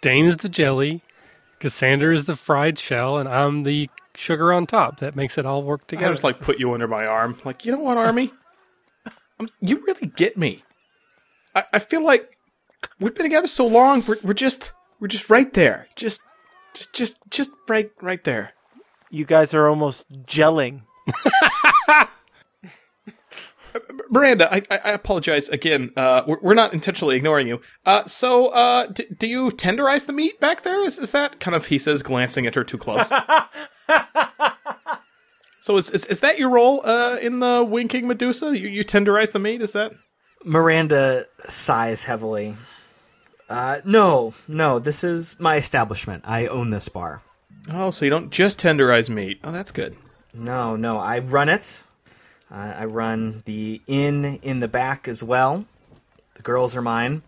[0.00, 1.02] Deign is the jelly,
[1.60, 4.98] Cassander is the fried shell, and I'm the sugar on top.
[4.98, 6.06] That makes it all work together.
[6.06, 6.14] I together.
[6.14, 7.38] just like put you under my arm.
[7.44, 8.32] Like you know what, Army?
[9.40, 10.62] Um, you really get me.
[11.56, 12.38] I, I feel like
[13.00, 14.04] we've been together so long.
[14.06, 15.88] We're, we're just we're just right there.
[15.96, 16.22] Just
[16.72, 18.52] just just just right right there.
[19.10, 20.82] You guys are almost gelling.
[24.10, 25.90] Miranda, I, I apologize again.
[25.96, 27.60] Uh, we're, we're not intentionally ignoring you.
[27.84, 30.84] Uh, so, uh, d- do you tenderize the meat back there?
[30.84, 33.08] Is, is that kind of, he says, glancing at her too close.
[35.60, 38.58] so is, is, is that your role, uh, in the Winking Medusa?
[38.58, 39.62] You, you tenderize the meat?
[39.62, 39.92] Is that?
[40.44, 42.54] Miranda sighs heavily.
[43.48, 46.24] Uh, no, no, this is my establishment.
[46.26, 47.22] I own this bar.
[47.70, 49.40] Oh, so you don't just tenderize meat.
[49.42, 49.96] Oh, that's good.
[50.34, 51.82] No, no, I run it.
[52.54, 55.64] Uh, I run the inn in the back as well.
[56.34, 57.22] The girls are mine.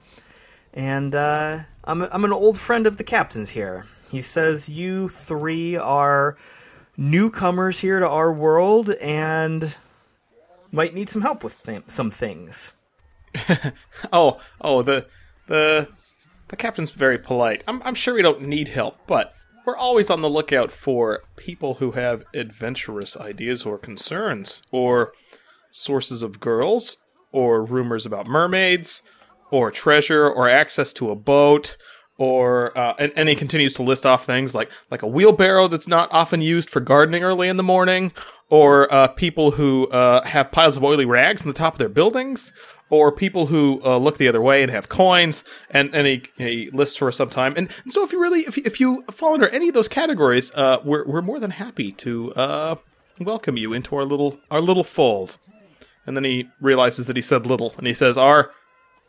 [0.73, 3.87] And uh, I'm, I'm an old friend of the captain's here.
[4.11, 6.37] He says you three are
[6.97, 9.75] newcomers here to our world and
[10.71, 12.73] might need some help with th- some things.
[14.13, 15.07] Oh, oh, the,
[15.49, 15.89] the,
[16.49, 17.65] the captain's very polite.
[17.67, 19.35] I'm, I'm sure we don't need help, but
[19.67, 25.13] we're always on the lookout for people who have adventurous ideas or concerns, or
[25.73, 26.99] sources of girls,
[27.33, 29.03] or rumors about mermaids,
[29.51, 31.77] or treasure, or access to a boat,
[32.17, 35.89] or uh, and, and he continues to list off things like like a wheelbarrow that's
[35.89, 38.13] not often used for gardening early in the morning,
[38.49, 41.89] or uh, people who uh, have piles of oily rags on the top of their
[41.89, 42.53] buildings,
[42.89, 46.71] or people who uh, look the other way and have coins, and, and he, he
[46.71, 47.55] lists for some time.
[47.57, 49.89] And, and so, if you really, if you, if you fall under any of those
[49.89, 52.77] categories, uh, we're we're more than happy to uh,
[53.19, 55.39] welcome you into our little our little fold.
[56.07, 58.53] and then he realizes that he said little, and he says, "Our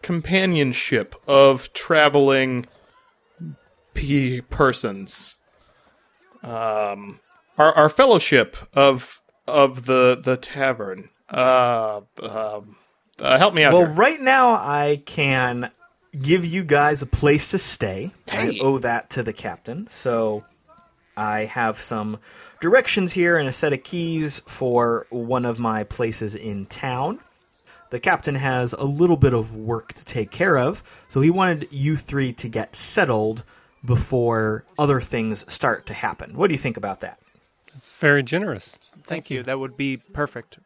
[0.01, 2.65] companionship of traveling
[3.93, 5.35] p persons,
[6.43, 7.19] um,
[7.57, 11.09] our our fellowship of of the the tavern.
[11.29, 12.77] Uh, um,
[13.21, 13.93] uh, help me out Well, here.
[13.93, 15.71] right now I can
[16.19, 18.11] give you guys a place to stay.
[18.31, 19.87] I owe that to the captain.
[19.89, 20.43] So
[21.15, 22.19] I have some
[22.61, 27.19] directions here and a set of keys for one of my places in town.
[27.89, 31.67] The captain has a little bit of work to take care of, so he wanted
[31.71, 33.43] you three to get settled
[33.85, 36.35] before other things start to happen.
[36.35, 37.19] What do you think about that?
[37.77, 38.77] It's very generous.
[39.03, 39.41] Thank you.
[39.43, 40.57] That would be perfect.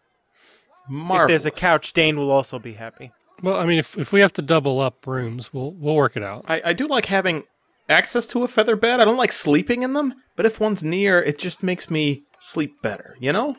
[0.85, 1.27] If Marvelous.
[1.29, 3.11] there's a couch, Deign will also be happy.
[3.41, 6.23] Well, I mean, if if we have to double up rooms, we'll we'll work it
[6.23, 6.45] out.
[6.47, 7.43] I, I do like having
[7.89, 8.99] access to a feather bed.
[8.99, 12.81] I don't like sleeping in them, but if one's near, it just makes me sleep
[12.81, 13.57] better, you know?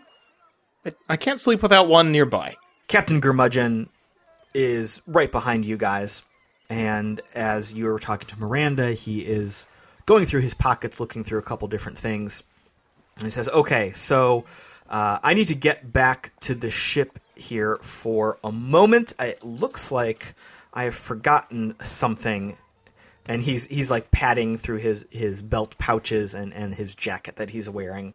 [0.87, 2.57] I, I can't sleep without one nearby.
[2.89, 3.89] Captain Gurmudgeon
[4.55, 6.23] is right behind you guys,
[6.71, 9.67] and as you were talking to Miranda, he is
[10.07, 12.43] going through his pockets, looking through a couple different things,
[13.17, 14.45] and he says, "Okay, so
[14.93, 19.15] uh, I need to get back to the ship here for a moment.
[19.19, 20.35] It looks like
[20.73, 22.57] I have forgotten something."
[23.25, 27.51] And he's he's like patting through his, his belt pouches and, and his jacket that
[27.51, 28.15] he's wearing.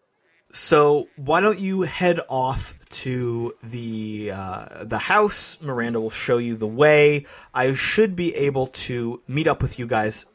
[0.52, 5.58] So why don't you head off to the uh, the house?
[5.62, 7.26] Miranda will show you the way.
[7.54, 10.26] I should be able to meet up with you guys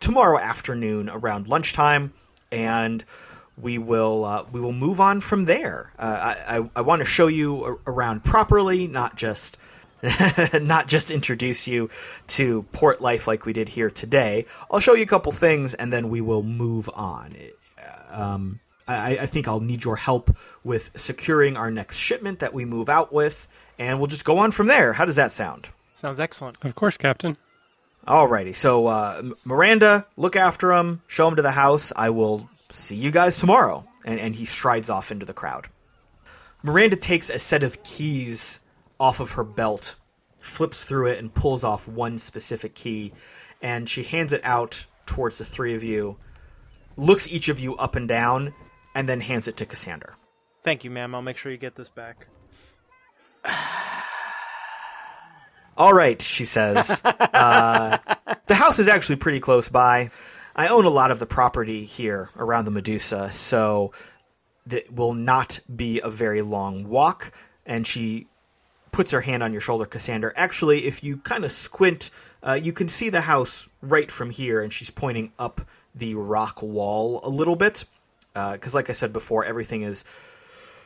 [0.00, 2.12] tomorrow afternoon around lunchtime,
[2.50, 3.04] and
[3.62, 5.92] we will uh, we will move on from there.
[5.98, 9.58] Uh, I I, I want to show you a- around properly, not just.
[10.62, 11.90] not just introduce you
[12.26, 14.46] to port life like we did here today.
[14.70, 17.36] I'll show you a couple things and then we will move on.
[18.10, 22.64] Um, I, I think I'll need your help with securing our next shipment that we
[22.64, 23.46] move out with,
[23.78, 24.92] and we'll just go on from there.
[24.92, 25.68] How does that sound?
[25.94, 26.56] Sounds excellent.
[26.64, 27.36] Of course, Captain.
[28.08, 31.92] Alrighty, so uh, Miranda, look after him, show him to the house.
[31.94, 33.84] I will see you guys tomorrow.
[34.04, 35.68] And, and he strides off into the crowd.
[36.62, 38.60] Miranda takes a set of keys
[38.98, 39.96] off of her belt,
[40.38, 43.12] flips through it, and pulls off one specific key,
[43.62, 46.16] and she hands it out towards the three of you,
[46.96, 48.54] looks each of you up and down,
[48.94, 50.16] and then hands it to Cassander.
[50.62, 51.14] Thank you, ma'am.
[51.14, 52.26] I'll make sure you get this back.
[55.76, 57.00] All right, she says.
[57.04, 57.96] uh,
[58.46, 60.10] the house is actually pretty close by.
[60.60, 63.92] I own a lot of the property here around the Medusa, so
[64.70, 67.32] it will not be a very long walk.
[67.64, 68.26] And she
[68.92, 70.34] puts her hand on your shoulder, Cassander.
[70.36, 72.10] Actually, if you kind of squint,
[72.42, 75.62] uh, you can see the house right from here, and she's pointing up
[75.94, 77.86] the rock wall a little bit.
[78.34, 80.04] Because, like I said before, everything is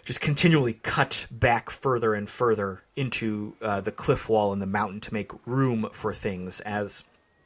[0.04, 5.00] just continually cut back further and further into uh, the cliff wall and the mountain
[5.00, 7.02] to make room for things as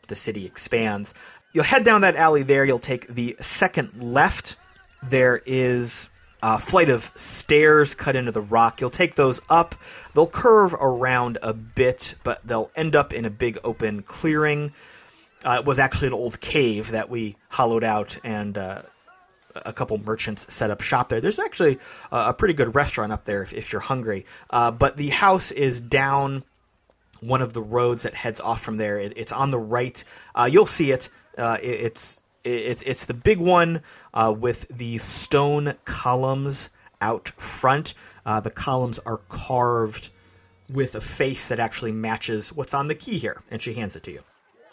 [0.08, 1.14] the city expands.
[1.52, 2.64] You'll head down that alley there.
[2.64, 4.56] You'll take the second left.
[5.02, 6.10] There is
[6.42, 8.80] a flight of stairs cut into the rock.
[8.80, 9.74] You'll take those up.
[10.14, 14.72] They'll curve around a bit, but they'll end up in a big open clearing.
[15.44, 18.82] Uh, it was actually an old cave that we hollowed out and uh,
[19.54, 21.20] a couple merchants set up shop there.
[21.20, 21.78] There's actually
[22.10, 24.26] a pretty good restaurant up there if, if you're hungry.
[24.50, 26.44] Uh, but the house is down
[27.20, 28.98] one of the roads that heads off from there.
[28.98, 30.02] It, it's on the right.
[30.34, 31.08] Uh, you'll see it.
[31.38, 33.82] Uh, it it's it's it's the big one
[34.14, 36.70] uh, with the stone columns
[37.00, 37.94] out front.
[38.26, 40.10] Uh, the columns are carved
[40.68, 44.02] with a face that actually matches what's on the key here, and she hands it
[44.04, 44.22] to you.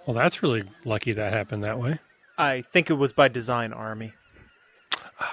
[0.06, 2.00] Well, that's really lucky that happened that way.
[2.38, 4.14] I think it was by design, Army.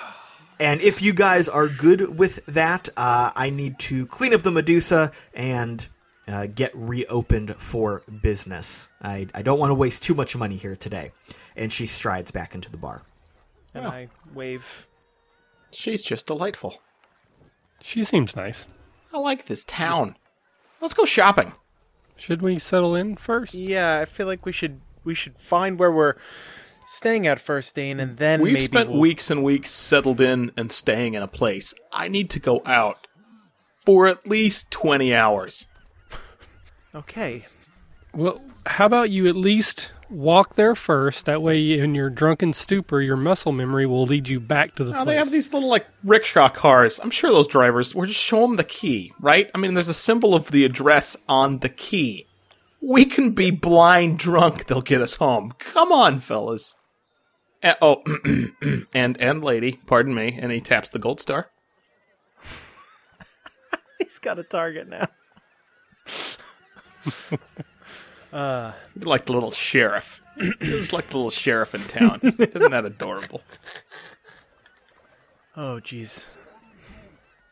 [0.60, 4.52] And if you guys are good with that, uh, I need to clean up the
[4.52, 5.84] Medusa and
[6.28, 8.88] uh, get reopened for business.
[9.00, 11.12] I, I don't want to waste too much money here today.
[11.56, 13.02] And she strides back into the bar.
[13.74, 14.86] And I wave.
[15.70, 16.80] She's just delightful.
[17.82, 18.66] She seems nice.
[19.12, 20.16] I like this town.
[20.80, 21.52] Let's go shopping.
[22.16, 23.54] Should we settle in first?
[23.54, 26.14] Yeah, I feel like we should we should find where we're
[26.86, 30.52] staying at first, Deign, and then We've maybe spent we'll- weeks and weeks settled in
[30.56, 31.74] and staying in a place.
[31.92, 33.06] I need to go out
[33.84, 35.66] for at least 20 hours.
[36.94, 37.44] Okay.
[38.14, 41.24] Well, how about you at least walk there first?
[41.24, 44.90] That way, in your drunken stupor, your muscle memory will lead you back to the
[44.92, 45.06] Now place.
[45.06, 47.00] they have these little like rickshaw cars.
[47.02, 49.50] I'm sure those drivers will just show them the key, right?
[49.54, 52.26] I mean, there's a symbol of the address on the key.
[52.82, 55.52] We can be blind drunk; they'll get us home.
[55.58, 56.74] Come on, fellas.
[57.62, 58.02] Uh, oh,
[58.94, 60.38] and and lady, pardon me.
[60.40, 61.48] And he taps the gold star.
[63.98, 65.06] He's got a target now.
[68.32, 70.22] Uh, You're like the little sheriff.
[70.62, 72.18] Just like the little sheriff in town.
[72.22, 73.42] Isn't that adorable?
[75.56, 76.24] oh, jeez.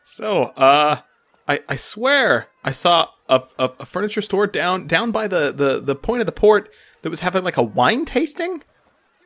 [0.03, 1.01] So, uh,
[1.47, 5.79] I I swear I saw a, a, a furniture store down down by the, the
[5.79, 6.69] the point of the port
[7.03, 8.63] that was having like a wine tasting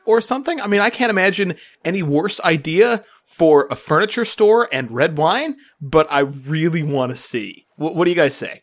[0.05, 0.59] or something.
[0.59, 5.55] I mean, I can't imagine any worse idea for a furniture store and red wine,
[5.81, 7.65] but I really want to see.
[7.77, 8.61] What, what do you guys say?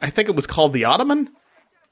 [0.00, 1.30] I, I think it was called the Ottoman.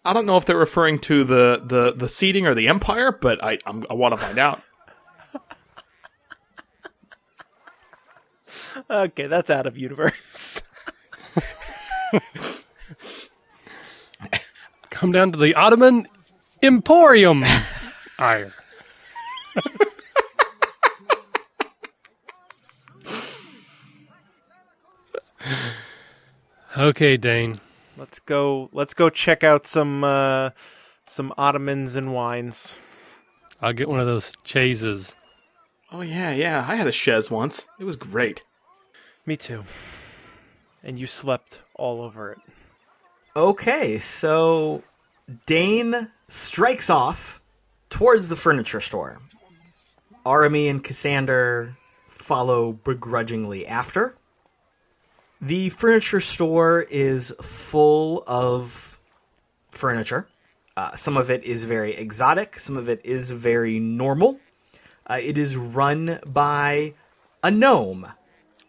[0.04, 3.42] I don't know if they're referring to the, the, the seating or the empire, but
[3.42, 4.60] I I'm, I want to find out.
[8.90, 10.62] Okay, that's out of universe.
[14.90, 16.06] Come down to the Ottoman
[16.62, 17.44] Emporium.
[18.18, 18.52] Iron.
[26.76, 27.60] okay, Deign.
[27.96, 28.70] Let's go.
[28.72, 30.50] Let's go check out some uh,
[31.04, 32.76] some Ottomans and wines.
[33.60, 35.14] I'll get one of those chaises.
[35.90, 36.64] Oh yeah, yeah.
[36.66, 37.66] I had a chaise once.
[37.78, 38.44] It was great.
[39.26, 39.64] Me too.
[40.82, 42.38] And you slept all over it.
[43.36, 44.82] Okay, so
[45.46, 47.40] Deign strikes off
[47.88, 49.20] towards the furniture store.
[50.26, 51.76] Arhamie and Cassander
[52.06, 54.16] follow begrudgingly after.
[55.42, 59.00] The furniture store is full of
[59.72, 60.28] furniture.
[60.76, 64.38] Uh, some of it is very exotic, some of it is very normal.
[65.04, 66.94] Uh, it is run by
[67.42, 68.06] a gnome.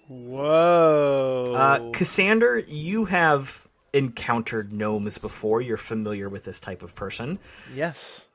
[0.08, 1.54] Whoa.
[1.56, 5.62] Uh, Cassander, you have encountered gnomes before.
[5.62, 7.40] You're familiar with this type of person.
[7.74, 8.26] yes.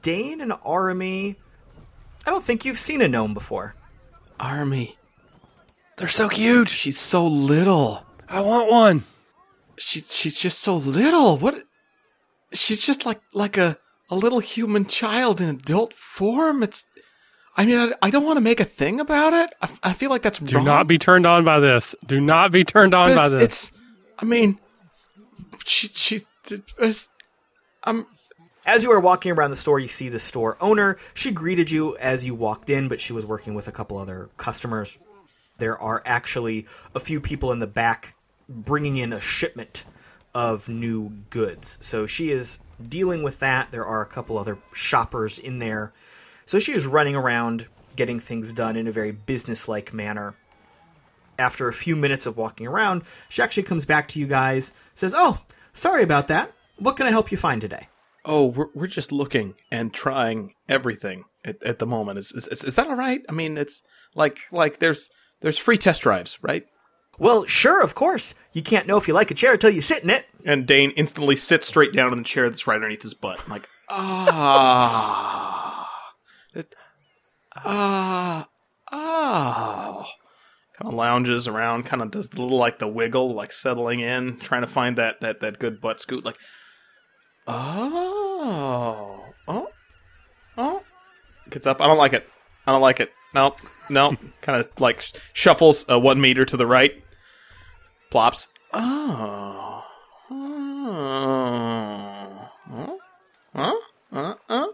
[0.00, 1.36] Deign and Army,
[2.26, 3.74] I don't think you've seen a gnome before.
[4.40, 4.96] Army.
[5.96, 6.68] They're so cute.
[6.68, 8.04] She's so little.
[8.28, 9.04] I want one.
[9.76, 11.36] She she's just so little.
[11.38, 11.62] What?
[12.52, 13.78] She's just like like a
[14.10, 16.62] a little human child in adult form.
[16.62, 16.84] It's.
[17.56, 19.52] I mean, I, I don't want to make a thing about it.
[19.62, 20.64] I, I feel like that's Do wrong.
[20.64, 21.94] not be turned on by this.
[22.04, 23.42] Do not be turned on But by it's, this.
[23.42, 23.72] it's.
[24.18, 24.58] I mean,
[25.64, 26.22] she she.
[26.78, 27.08] It's,
[27.84, 28.06] I'm.
[28.66, 30.96] As you are walking around the store, you see the store owner.
[31.12, 34.30] She greeted you as you walked in, but she was working with a couple other
[34.38, 34.98] customers.
[35.58, 38.14] There are actually a few people in the back
[38.48, 39.84] bringing in a shipment
[40.34, 41.78] of new goods.
[41.80, 43.70] So she is dealing with that.
[43.70, 45.92] There are a couple other shoppers in there.
[46.44, 50.34] So she is running around getting things done in a very businesslike manner.
[51.38, 55.14] After a few minutes of walking around, she actually comes back to you guys, says,
[55.16, 55.40] "Oh,
[55.72, 56.52] sorry about that.
[56.78, 57.88] What can I help you find today?"
[58.24, 62.20] Oh, we're we're just looking and trying everything at, at the moment.
[62.20, 63.20] Is, is is that all right?
[63.28, 63.82] I mean, it's
[64.14, 66.66] like like there's there's free test drives, right?
[67.18, 68.34] Well, sure, of course.
[68.52, 70.26] You can't know if you like a chair until you sit in it.
[70.44, 73.40] And Deign instantly sits straight down in the chair that's right underneath his butt.
[73.44, 75.88] I'm like, ah,
[76.54, 76.74] It-
[77.56, 78.48] ah,
[78.90, 80.06] ah.
[80.76, 84.38] Kind of lounges around, kind of does the little like the wiggle, like settling in,
[84.38, 86.24] trying to find that that that good butt scoot.
[86.24, 86.36] Like,
[87.46, 89.68] oh, oh,
[90.58, 90.82] oh.
[91.48, 91.80] Gets up.
[91.80, 92.28] I don't like it.
[92.66, 93.12] I don't like it.
[93.34, 93.58] Nope,
[93.90, 94.18] nope.
[94.40, 97.02] kind of like shuffles uh, one meter to the right.
[98.10, 98.48] Plops.
[98.72, 99.84] Oh.
[100.30, 102.50] Oh.
[102.70, 102.96] Huh?
[103.54, 103.74] Huh?
[104.12, 104.66] Uh, uh,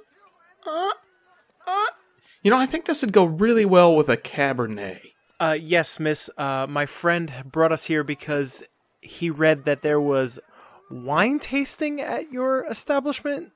[0.67, 0.91] uh,
[1.67, 1.87] uh.
[2.43, 5.01] You know, I think this would go really well with a Cabernet.
[5.39, 6.29] Uh, yes, Miss.
[6.37, 8.63] Uh, my friend brought us here because
[9.01, 10.39] he read that there was
[10.91, 13.53] wine tasting at your establishment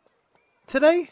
[0.66, 1.11] today.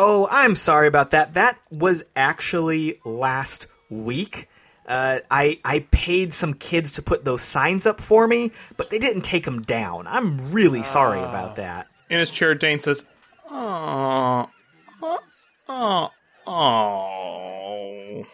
[0.00, 1.34] Oh, I'm sorry about that.
[1.34, 4.48] That was actually last week.
[4.86, 9.00] Uh, I I paid some kids to put those signs up for me, but they
[9.00, 10.06] didn't take them down.
[10.06, 11.88] I'm really sorry about that.
[12.08, 13.04] In his chair, Deign says,
[13.50, 14.48] Oh.
[15.68, 16.10] Oh.
[16.46, 18.26] Oh.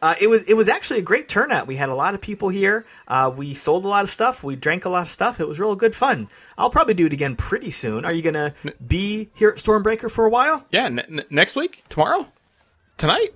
[0.00, 1.66] Uh, it was it was actually a great turnout.
[1.66, 2.84] We had a lot of people here.
[3.08, 4.44] Uh, we sold a lot of stuff.
[4.44, 5.40] We drank a lot of stuff.
[5.40, 6.28] It was real good fun.
[6.56, 8.04] I'll probably do it again pretty soon.
[8.04, 8.54] Are you gonna
[8.86, 10.64] be here at Stormbreaker for a while?
[10.70, 11.84] Yeah, n- n- next week?
[11.88, 12.28] Tomorrow?
[12.96, 13.34] Tonight?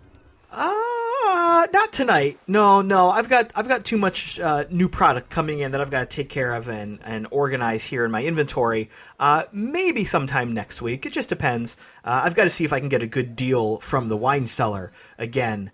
[0.53, 2.39] Uh, not tonight.
[2.47, 3.11] No, no.
[3.11, 6.17] I've got I've got too much uh, new product coming in that I've got to
[6.17, 8.91] take care of and and organize here in my inventory.
[9.19, 11.07] Uh, maybe sometime next week.
[11.07, 11.77] It just depends.
[12.05, 14.47] Uh, I've got to see if I can get a good deal from the wine
[14.47, 15.71] cellar again.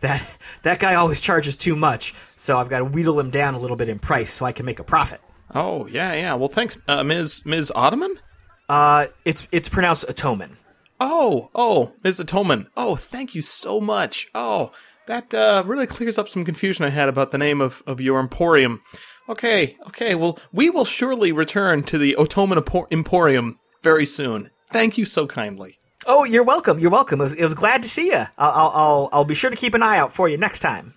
[0.00, 3.58] That that guy always charges too much, so I've got to wheedle him down a
[3.58, 5.20] little bit in price so I can make a profit.
[5.54, 6.34] Oh, yeah, yeah.
[6.34, 7.44] Well, thanks, uh, Ms.
[7.46, 7.72] Ms.
[7.74, 8.14] Ottoman?
[8.68, 10.50] Uh, it's it's pronounced Atoman.
[11.00, 12.20] Oh, oh, Ms.
[12.20, 12.66] Atoman.
[12.76, 14.28] Oh, thank you so much.
[14.34, 14.72] Oh,
[15.06, 18.20] that uh, really clears up some confusion I had about the name of, of your
[18.20, 18.82] emporium.
[19.28, 20.14] Okay, okay.
[20.14, 24.50] Well, we will surely return to the Ottoman Empor- Emporium very soon.
[24.70, 25.77] Thank you so kindly.
[26.10, 26.78] Oh, you're welcome.
[26.78, 27.20] You're welcome.
[27.20, 28.24] It was, it was glad to see you.
[28.38, 30.94] I'll, I'll, I'll, I'll be sure to keep an eye out for you next time.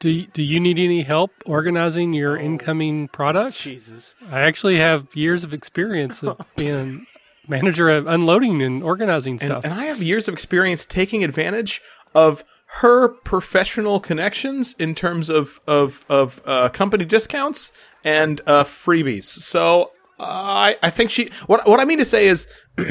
[0.00, 3.60] Do you, do you need any help organizing your incoming products?
[3.60, 4.14] Jesus.
[4.30, 7.06] I actually have years of experience of being
[7.46, 9.64] manager of unloading and organizing And, stuff.
[9.64, 11.82] and I have years of experience taking advantage
[12.14, 12.42] of
[12.80, 17.72] her professional connections in terms of of of uh, company discounts
[18.04, 19.24] and uh, freebies.
[19.24, 19.90] So
[20.20, 22.46] uh, I I think she what what I mean to say is.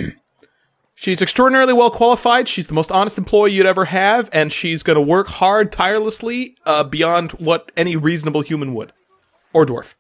[0.99, 2.47] She's extraordinarily well qualified.
[2.47, 6.55] She's the most honest employee you'd ever have, and she's going to work hard, tirelessly,
[6.65, 8.93] uh, beyond what any reasonable human would,
[9.53, 9.93] or dwarf.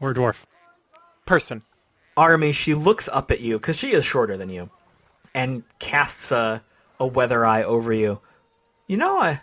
[0.00, 0.44] or dwarf.
[1.26, 1.60] Person.
[2.16, 4.70] Army, she looks up at you because she is shorter than you,
[5.34, 6.64] and casts a
[6.98, 8.18] a weather eye over you.
[8.86, 9.42] You know, I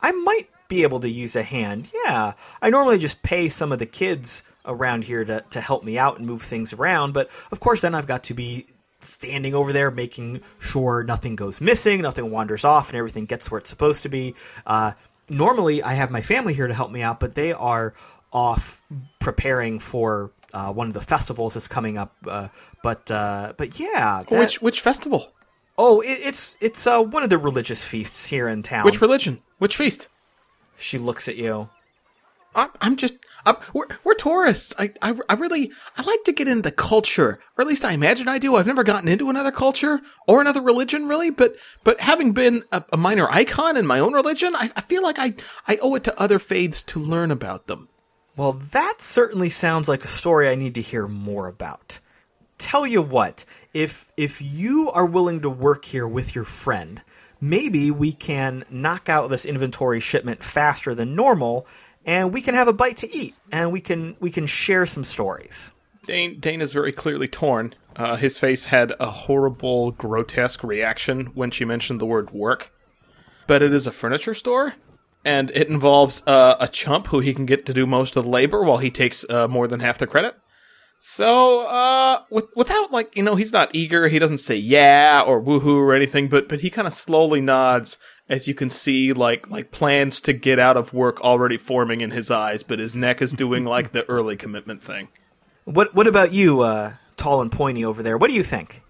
[0.00, 1.92] I might be able to use a hand.
[2.04, 5.98] Yeah, I normally just pay some of the kids around here to to help me
[5.98, 8.66] out and move things around, but of course then I've got to be
[9.04, 13.58] standing over there making sure nothing goes missing, nothing wanders off, and everything gets where
[13.58, 14.34] it's supposed to be.
[14.66, 14.92] Uh,
[15.28, 17.94] normally, I have my family here to help me out, but they are
[18.32, 18.82] off
[19.20, 22.14] preparing for uh, one of the festivals that's coming up.
[22.26, 22.48] Uh,
[22.82, 25.32] but uh, but yeah, that- Which which festival?
[25.78, 28.84] oh, it, it's it's uh, one of the religious feasts here in town.
[28.84, 29.40] Which religion?
[29.58, 30.08] Which feast?
[30.78, 31.68] she looks at you.
[32.54, 34.74] I'm, I'm just I'm, we're we're tourists.
[34.78, 38.28] I, I I really I like to get into culture, or at least I imagine
[38.28, 38.56] I do.
[38.56, 42.84] I've never gotten into another culture or another religion really, but but having been a,
[42.92, 45.34] a minor icon in my own religion, I, I feel like I
[45.66, 47.88] I owe it to other faiths to learn about them.
[48.36, 52.00] Well, that certainly sounds like a story I need to hear more about.
[52.58, 53.44] Tell you what,
[53.74, 57.02] if if you are willing to work here with your friend,
[57.40, 61.66] maybe we can knock out this inventory shipment faster than normal
[62.06, 65.04] and we can have a bite to eat and we can we can share some
[65.04, 65.72] stories.
[66.04, 67.74] Deign Deign is very clearly torn.
[67.94, 72.72] Uh, his face had a horrible, grotesque reaction when she mentioned the word work.
[73.46, 74.74] But it is a furniture store,
[75.24, 78.30] and it involves uh, a chump who he can get to do most of the
[78.30, 80.36] labor while he takes uh, more than half the credit.
[81.04, 84.06] So, uh, with, without like you know, he's not eager.
[84.06, 87.98] He doesn't say yeah or woohoo or anything, but but he kind of slowly nods
[88.28, 92.12] as you can see like like plans to get out of work already forming in
[92.12, 95.08] his eyes, but his neck is doing like the early commitment thing.
[95.64, 98.16] What what about you, uh, tall and pointy over there?
[98.16, 98.82] What do you think?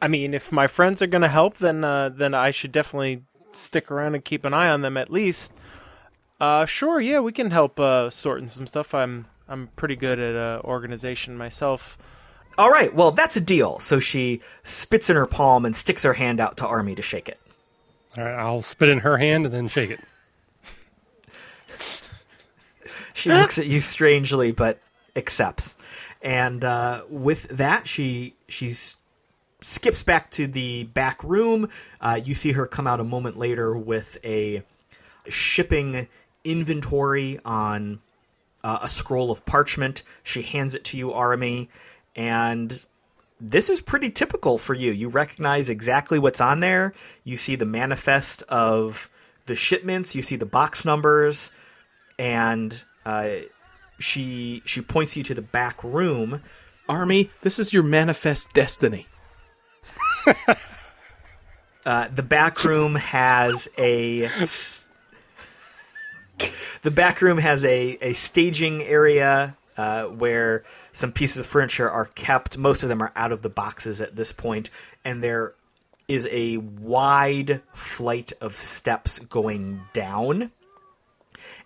[0.00, 3.24] I mean, if my friends are going to help, then uh, then I should definitely
[3.50, 5.52] stick around and keep an eye on them at least.
[6.40, 8.94] Uh, sure, yeah, we can help uh, sorting some stuff.
[8.94, 11.98] I'm I'm pretty good at uh, organization myself.
[12.58, 13.78] All right, well, that's a deal.
[13.78, 17.28] So she spits in her palm and sticks her hand out to Army to shake
[17.28, 17.38] it.
[18.16, 20.00] All right, I'll spit in her hand and then shake it.
[23.14, 24.78] She looks at you strangely, but
[25.16, 25.76] accepts.
[26.22, 28.76] And uh, with that, she she
[29.60, 31.68] skips back to the back room.
[32.00, 34.62] Uh, you see her come out a moment later with a
[35.28, 36.06] shipping
[36.44, 38.00] inventory on
[38.64, 40.02] uh, a scroll of parchment.
[40.22, 41.68] She hands it to you, Arhamie,
[42.16, 42.84] and
[43.40, 44.92] this is pretty typical for you.
[44.92, 46.92] You recognize exactly what's on there.
[47.24, 49.08] You see the manifest of
[49.46, 50.14] the shipments.
[50.14, 51.50] You see the box numbers,
[52.18, 53.30] and uh,
[53.98, 56.42] she she points you to the back room.
[56.88, 59.06] Army, this is your manifest destiny.
[61.86, 64.28] Uh, the back room has a
[66.82, 72.06] the back room has a, a staging area uh, where some pieces of furniture are
[72.06, 72.58] kept.
[72.58, 74.70] Most of them are out of the boxes at this point,
[75.04, 75.54] and there
[76.08, 80.50] is a wide flight of steps going down.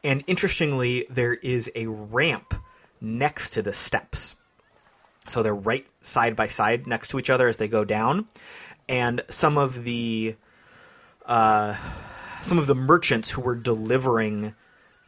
[0.04, 2.54] And interestingly, there is a ramp
[3.00, 4.36] next to the steps.
[5.28, 8.26] So they're right side by side next to each other as they go down.
[8.88, 10.36] And some of the
[11.24, 11.76] uh,
[12.42, 14.54] some of the merchants who were delivering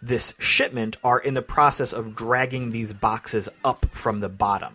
[0.04, 4.74] this shipment are in the process of dragging these boxes up from the bottom.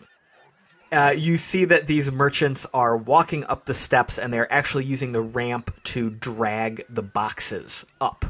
[0.92, 5.12] Uh, you see that these merchants are walking up the steps and they're actually using
[5.12, 8.26] the ramp to drag the boxes up.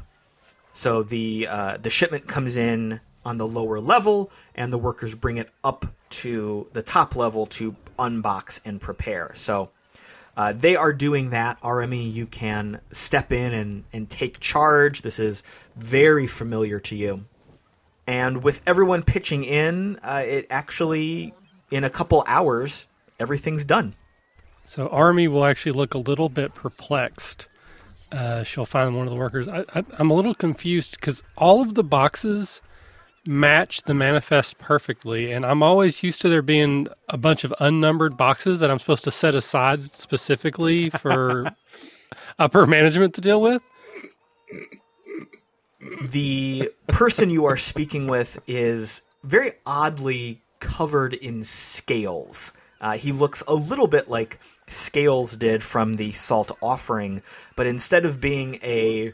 [0.73, 5.37] So the uh, the shipment comes in on the lower level, and the workers bring
[5.37, 9.31] it up to the top level to unbox and prepare.
[9.35, 9.71] So
[10.39, 11.59] uh, they are doing that.
[11.61, 15.01] Arhamie, you can step in and, and take charge.
[15.01, 15.43] This is
[15.75, 17.25] very familiar to you.
[18.07, 21.33] And with everyone pitching in, uh, it actually,
[21.71, 22.87] in a couple hours,
[23.19, 23.95] everything's done.
[24.65, 27.49] So Army will actually look a little bit perplexed.
[28.09, 29.49] Uh, she'll find one of the workers.
[29.49, 29.65] I,
[29.97, 32.61] I'm a little confused because all of the boxes
[33.29, 38.17] match the manifest perfectly, and I'm always used to there being a bunch of unnumbered
[38.17, 41.55] boxes that I'm supposed to set aside specifically for
[42.39, 43.61] upper management to deal with.
[46.09, 52.51] The person you are speaking with is very oddly covered in scales.
[52.81, 57.21] Uh, he looks a little bit like Scales did from the Salt Offering,
[57.55, 59.13] but instead of being a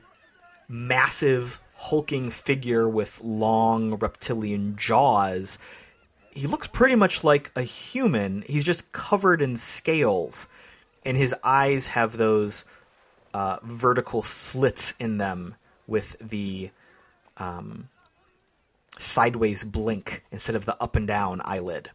[0.69, 5.57] massive hulking figure with long reptilian jaws,
[6.31, 8.43] he looks pretty much like a human.
[8.47, 10.47] He's just covered in scales,
[11.05, 12.65] and his eyes have those
[13.33, 15.55] uh, vertical slits in them
[15.87, 16.71] with the
[17.37, 17.89] um,
[18.97, 21.91] sideways blink instead of the up and down eyelid.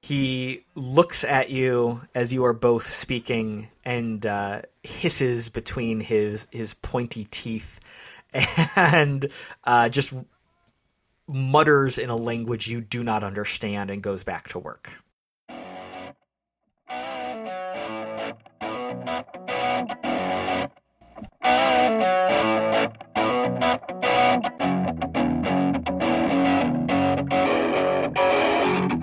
[0.00, 6.74] He looks at you as you are both speaking and uh, hisses between his his
[6.74, 7.78] pointy teeth
[8.76, 9.30] and
[9.64, 10.14] uh, just
[11.26, 14.90] mutters in a language you do not understand and goes back to work.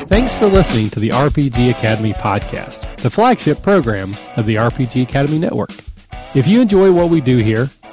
[0.10, 5.38] Thanks for listening to the RPG Academy podcast, the flagship program of the RPG Academy
[5.38, 5.70] Network.
[6.34, 7.70] If you enjoy what we do here,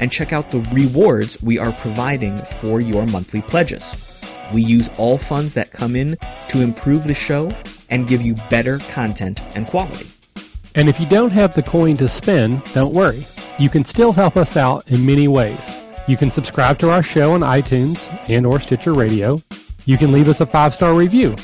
[0.00, 3.96] and check out the rewards we are providing for your monthly pledges.
[4.52, 6.16] We use all funds that come in
[6.48, 7.52] to improve the show
[7.88, 10.08] and give you better content and quality.
[10.74, 13.26] And if you don't have the coin to spend, don't worry.
[13.58, 15.70] You can still help us out in many ways.
[16.08, 19.42] You can subscribe to our show on iTunes and or Stitcher Radio.
[19.84, 21.36] You can leave us a five-star review.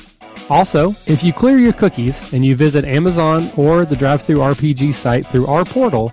[0.49, 5.47] Also, if you clear your cookies and you visit Amazon or the DriveThruRPG site through
[5.47, 6.13] our portal,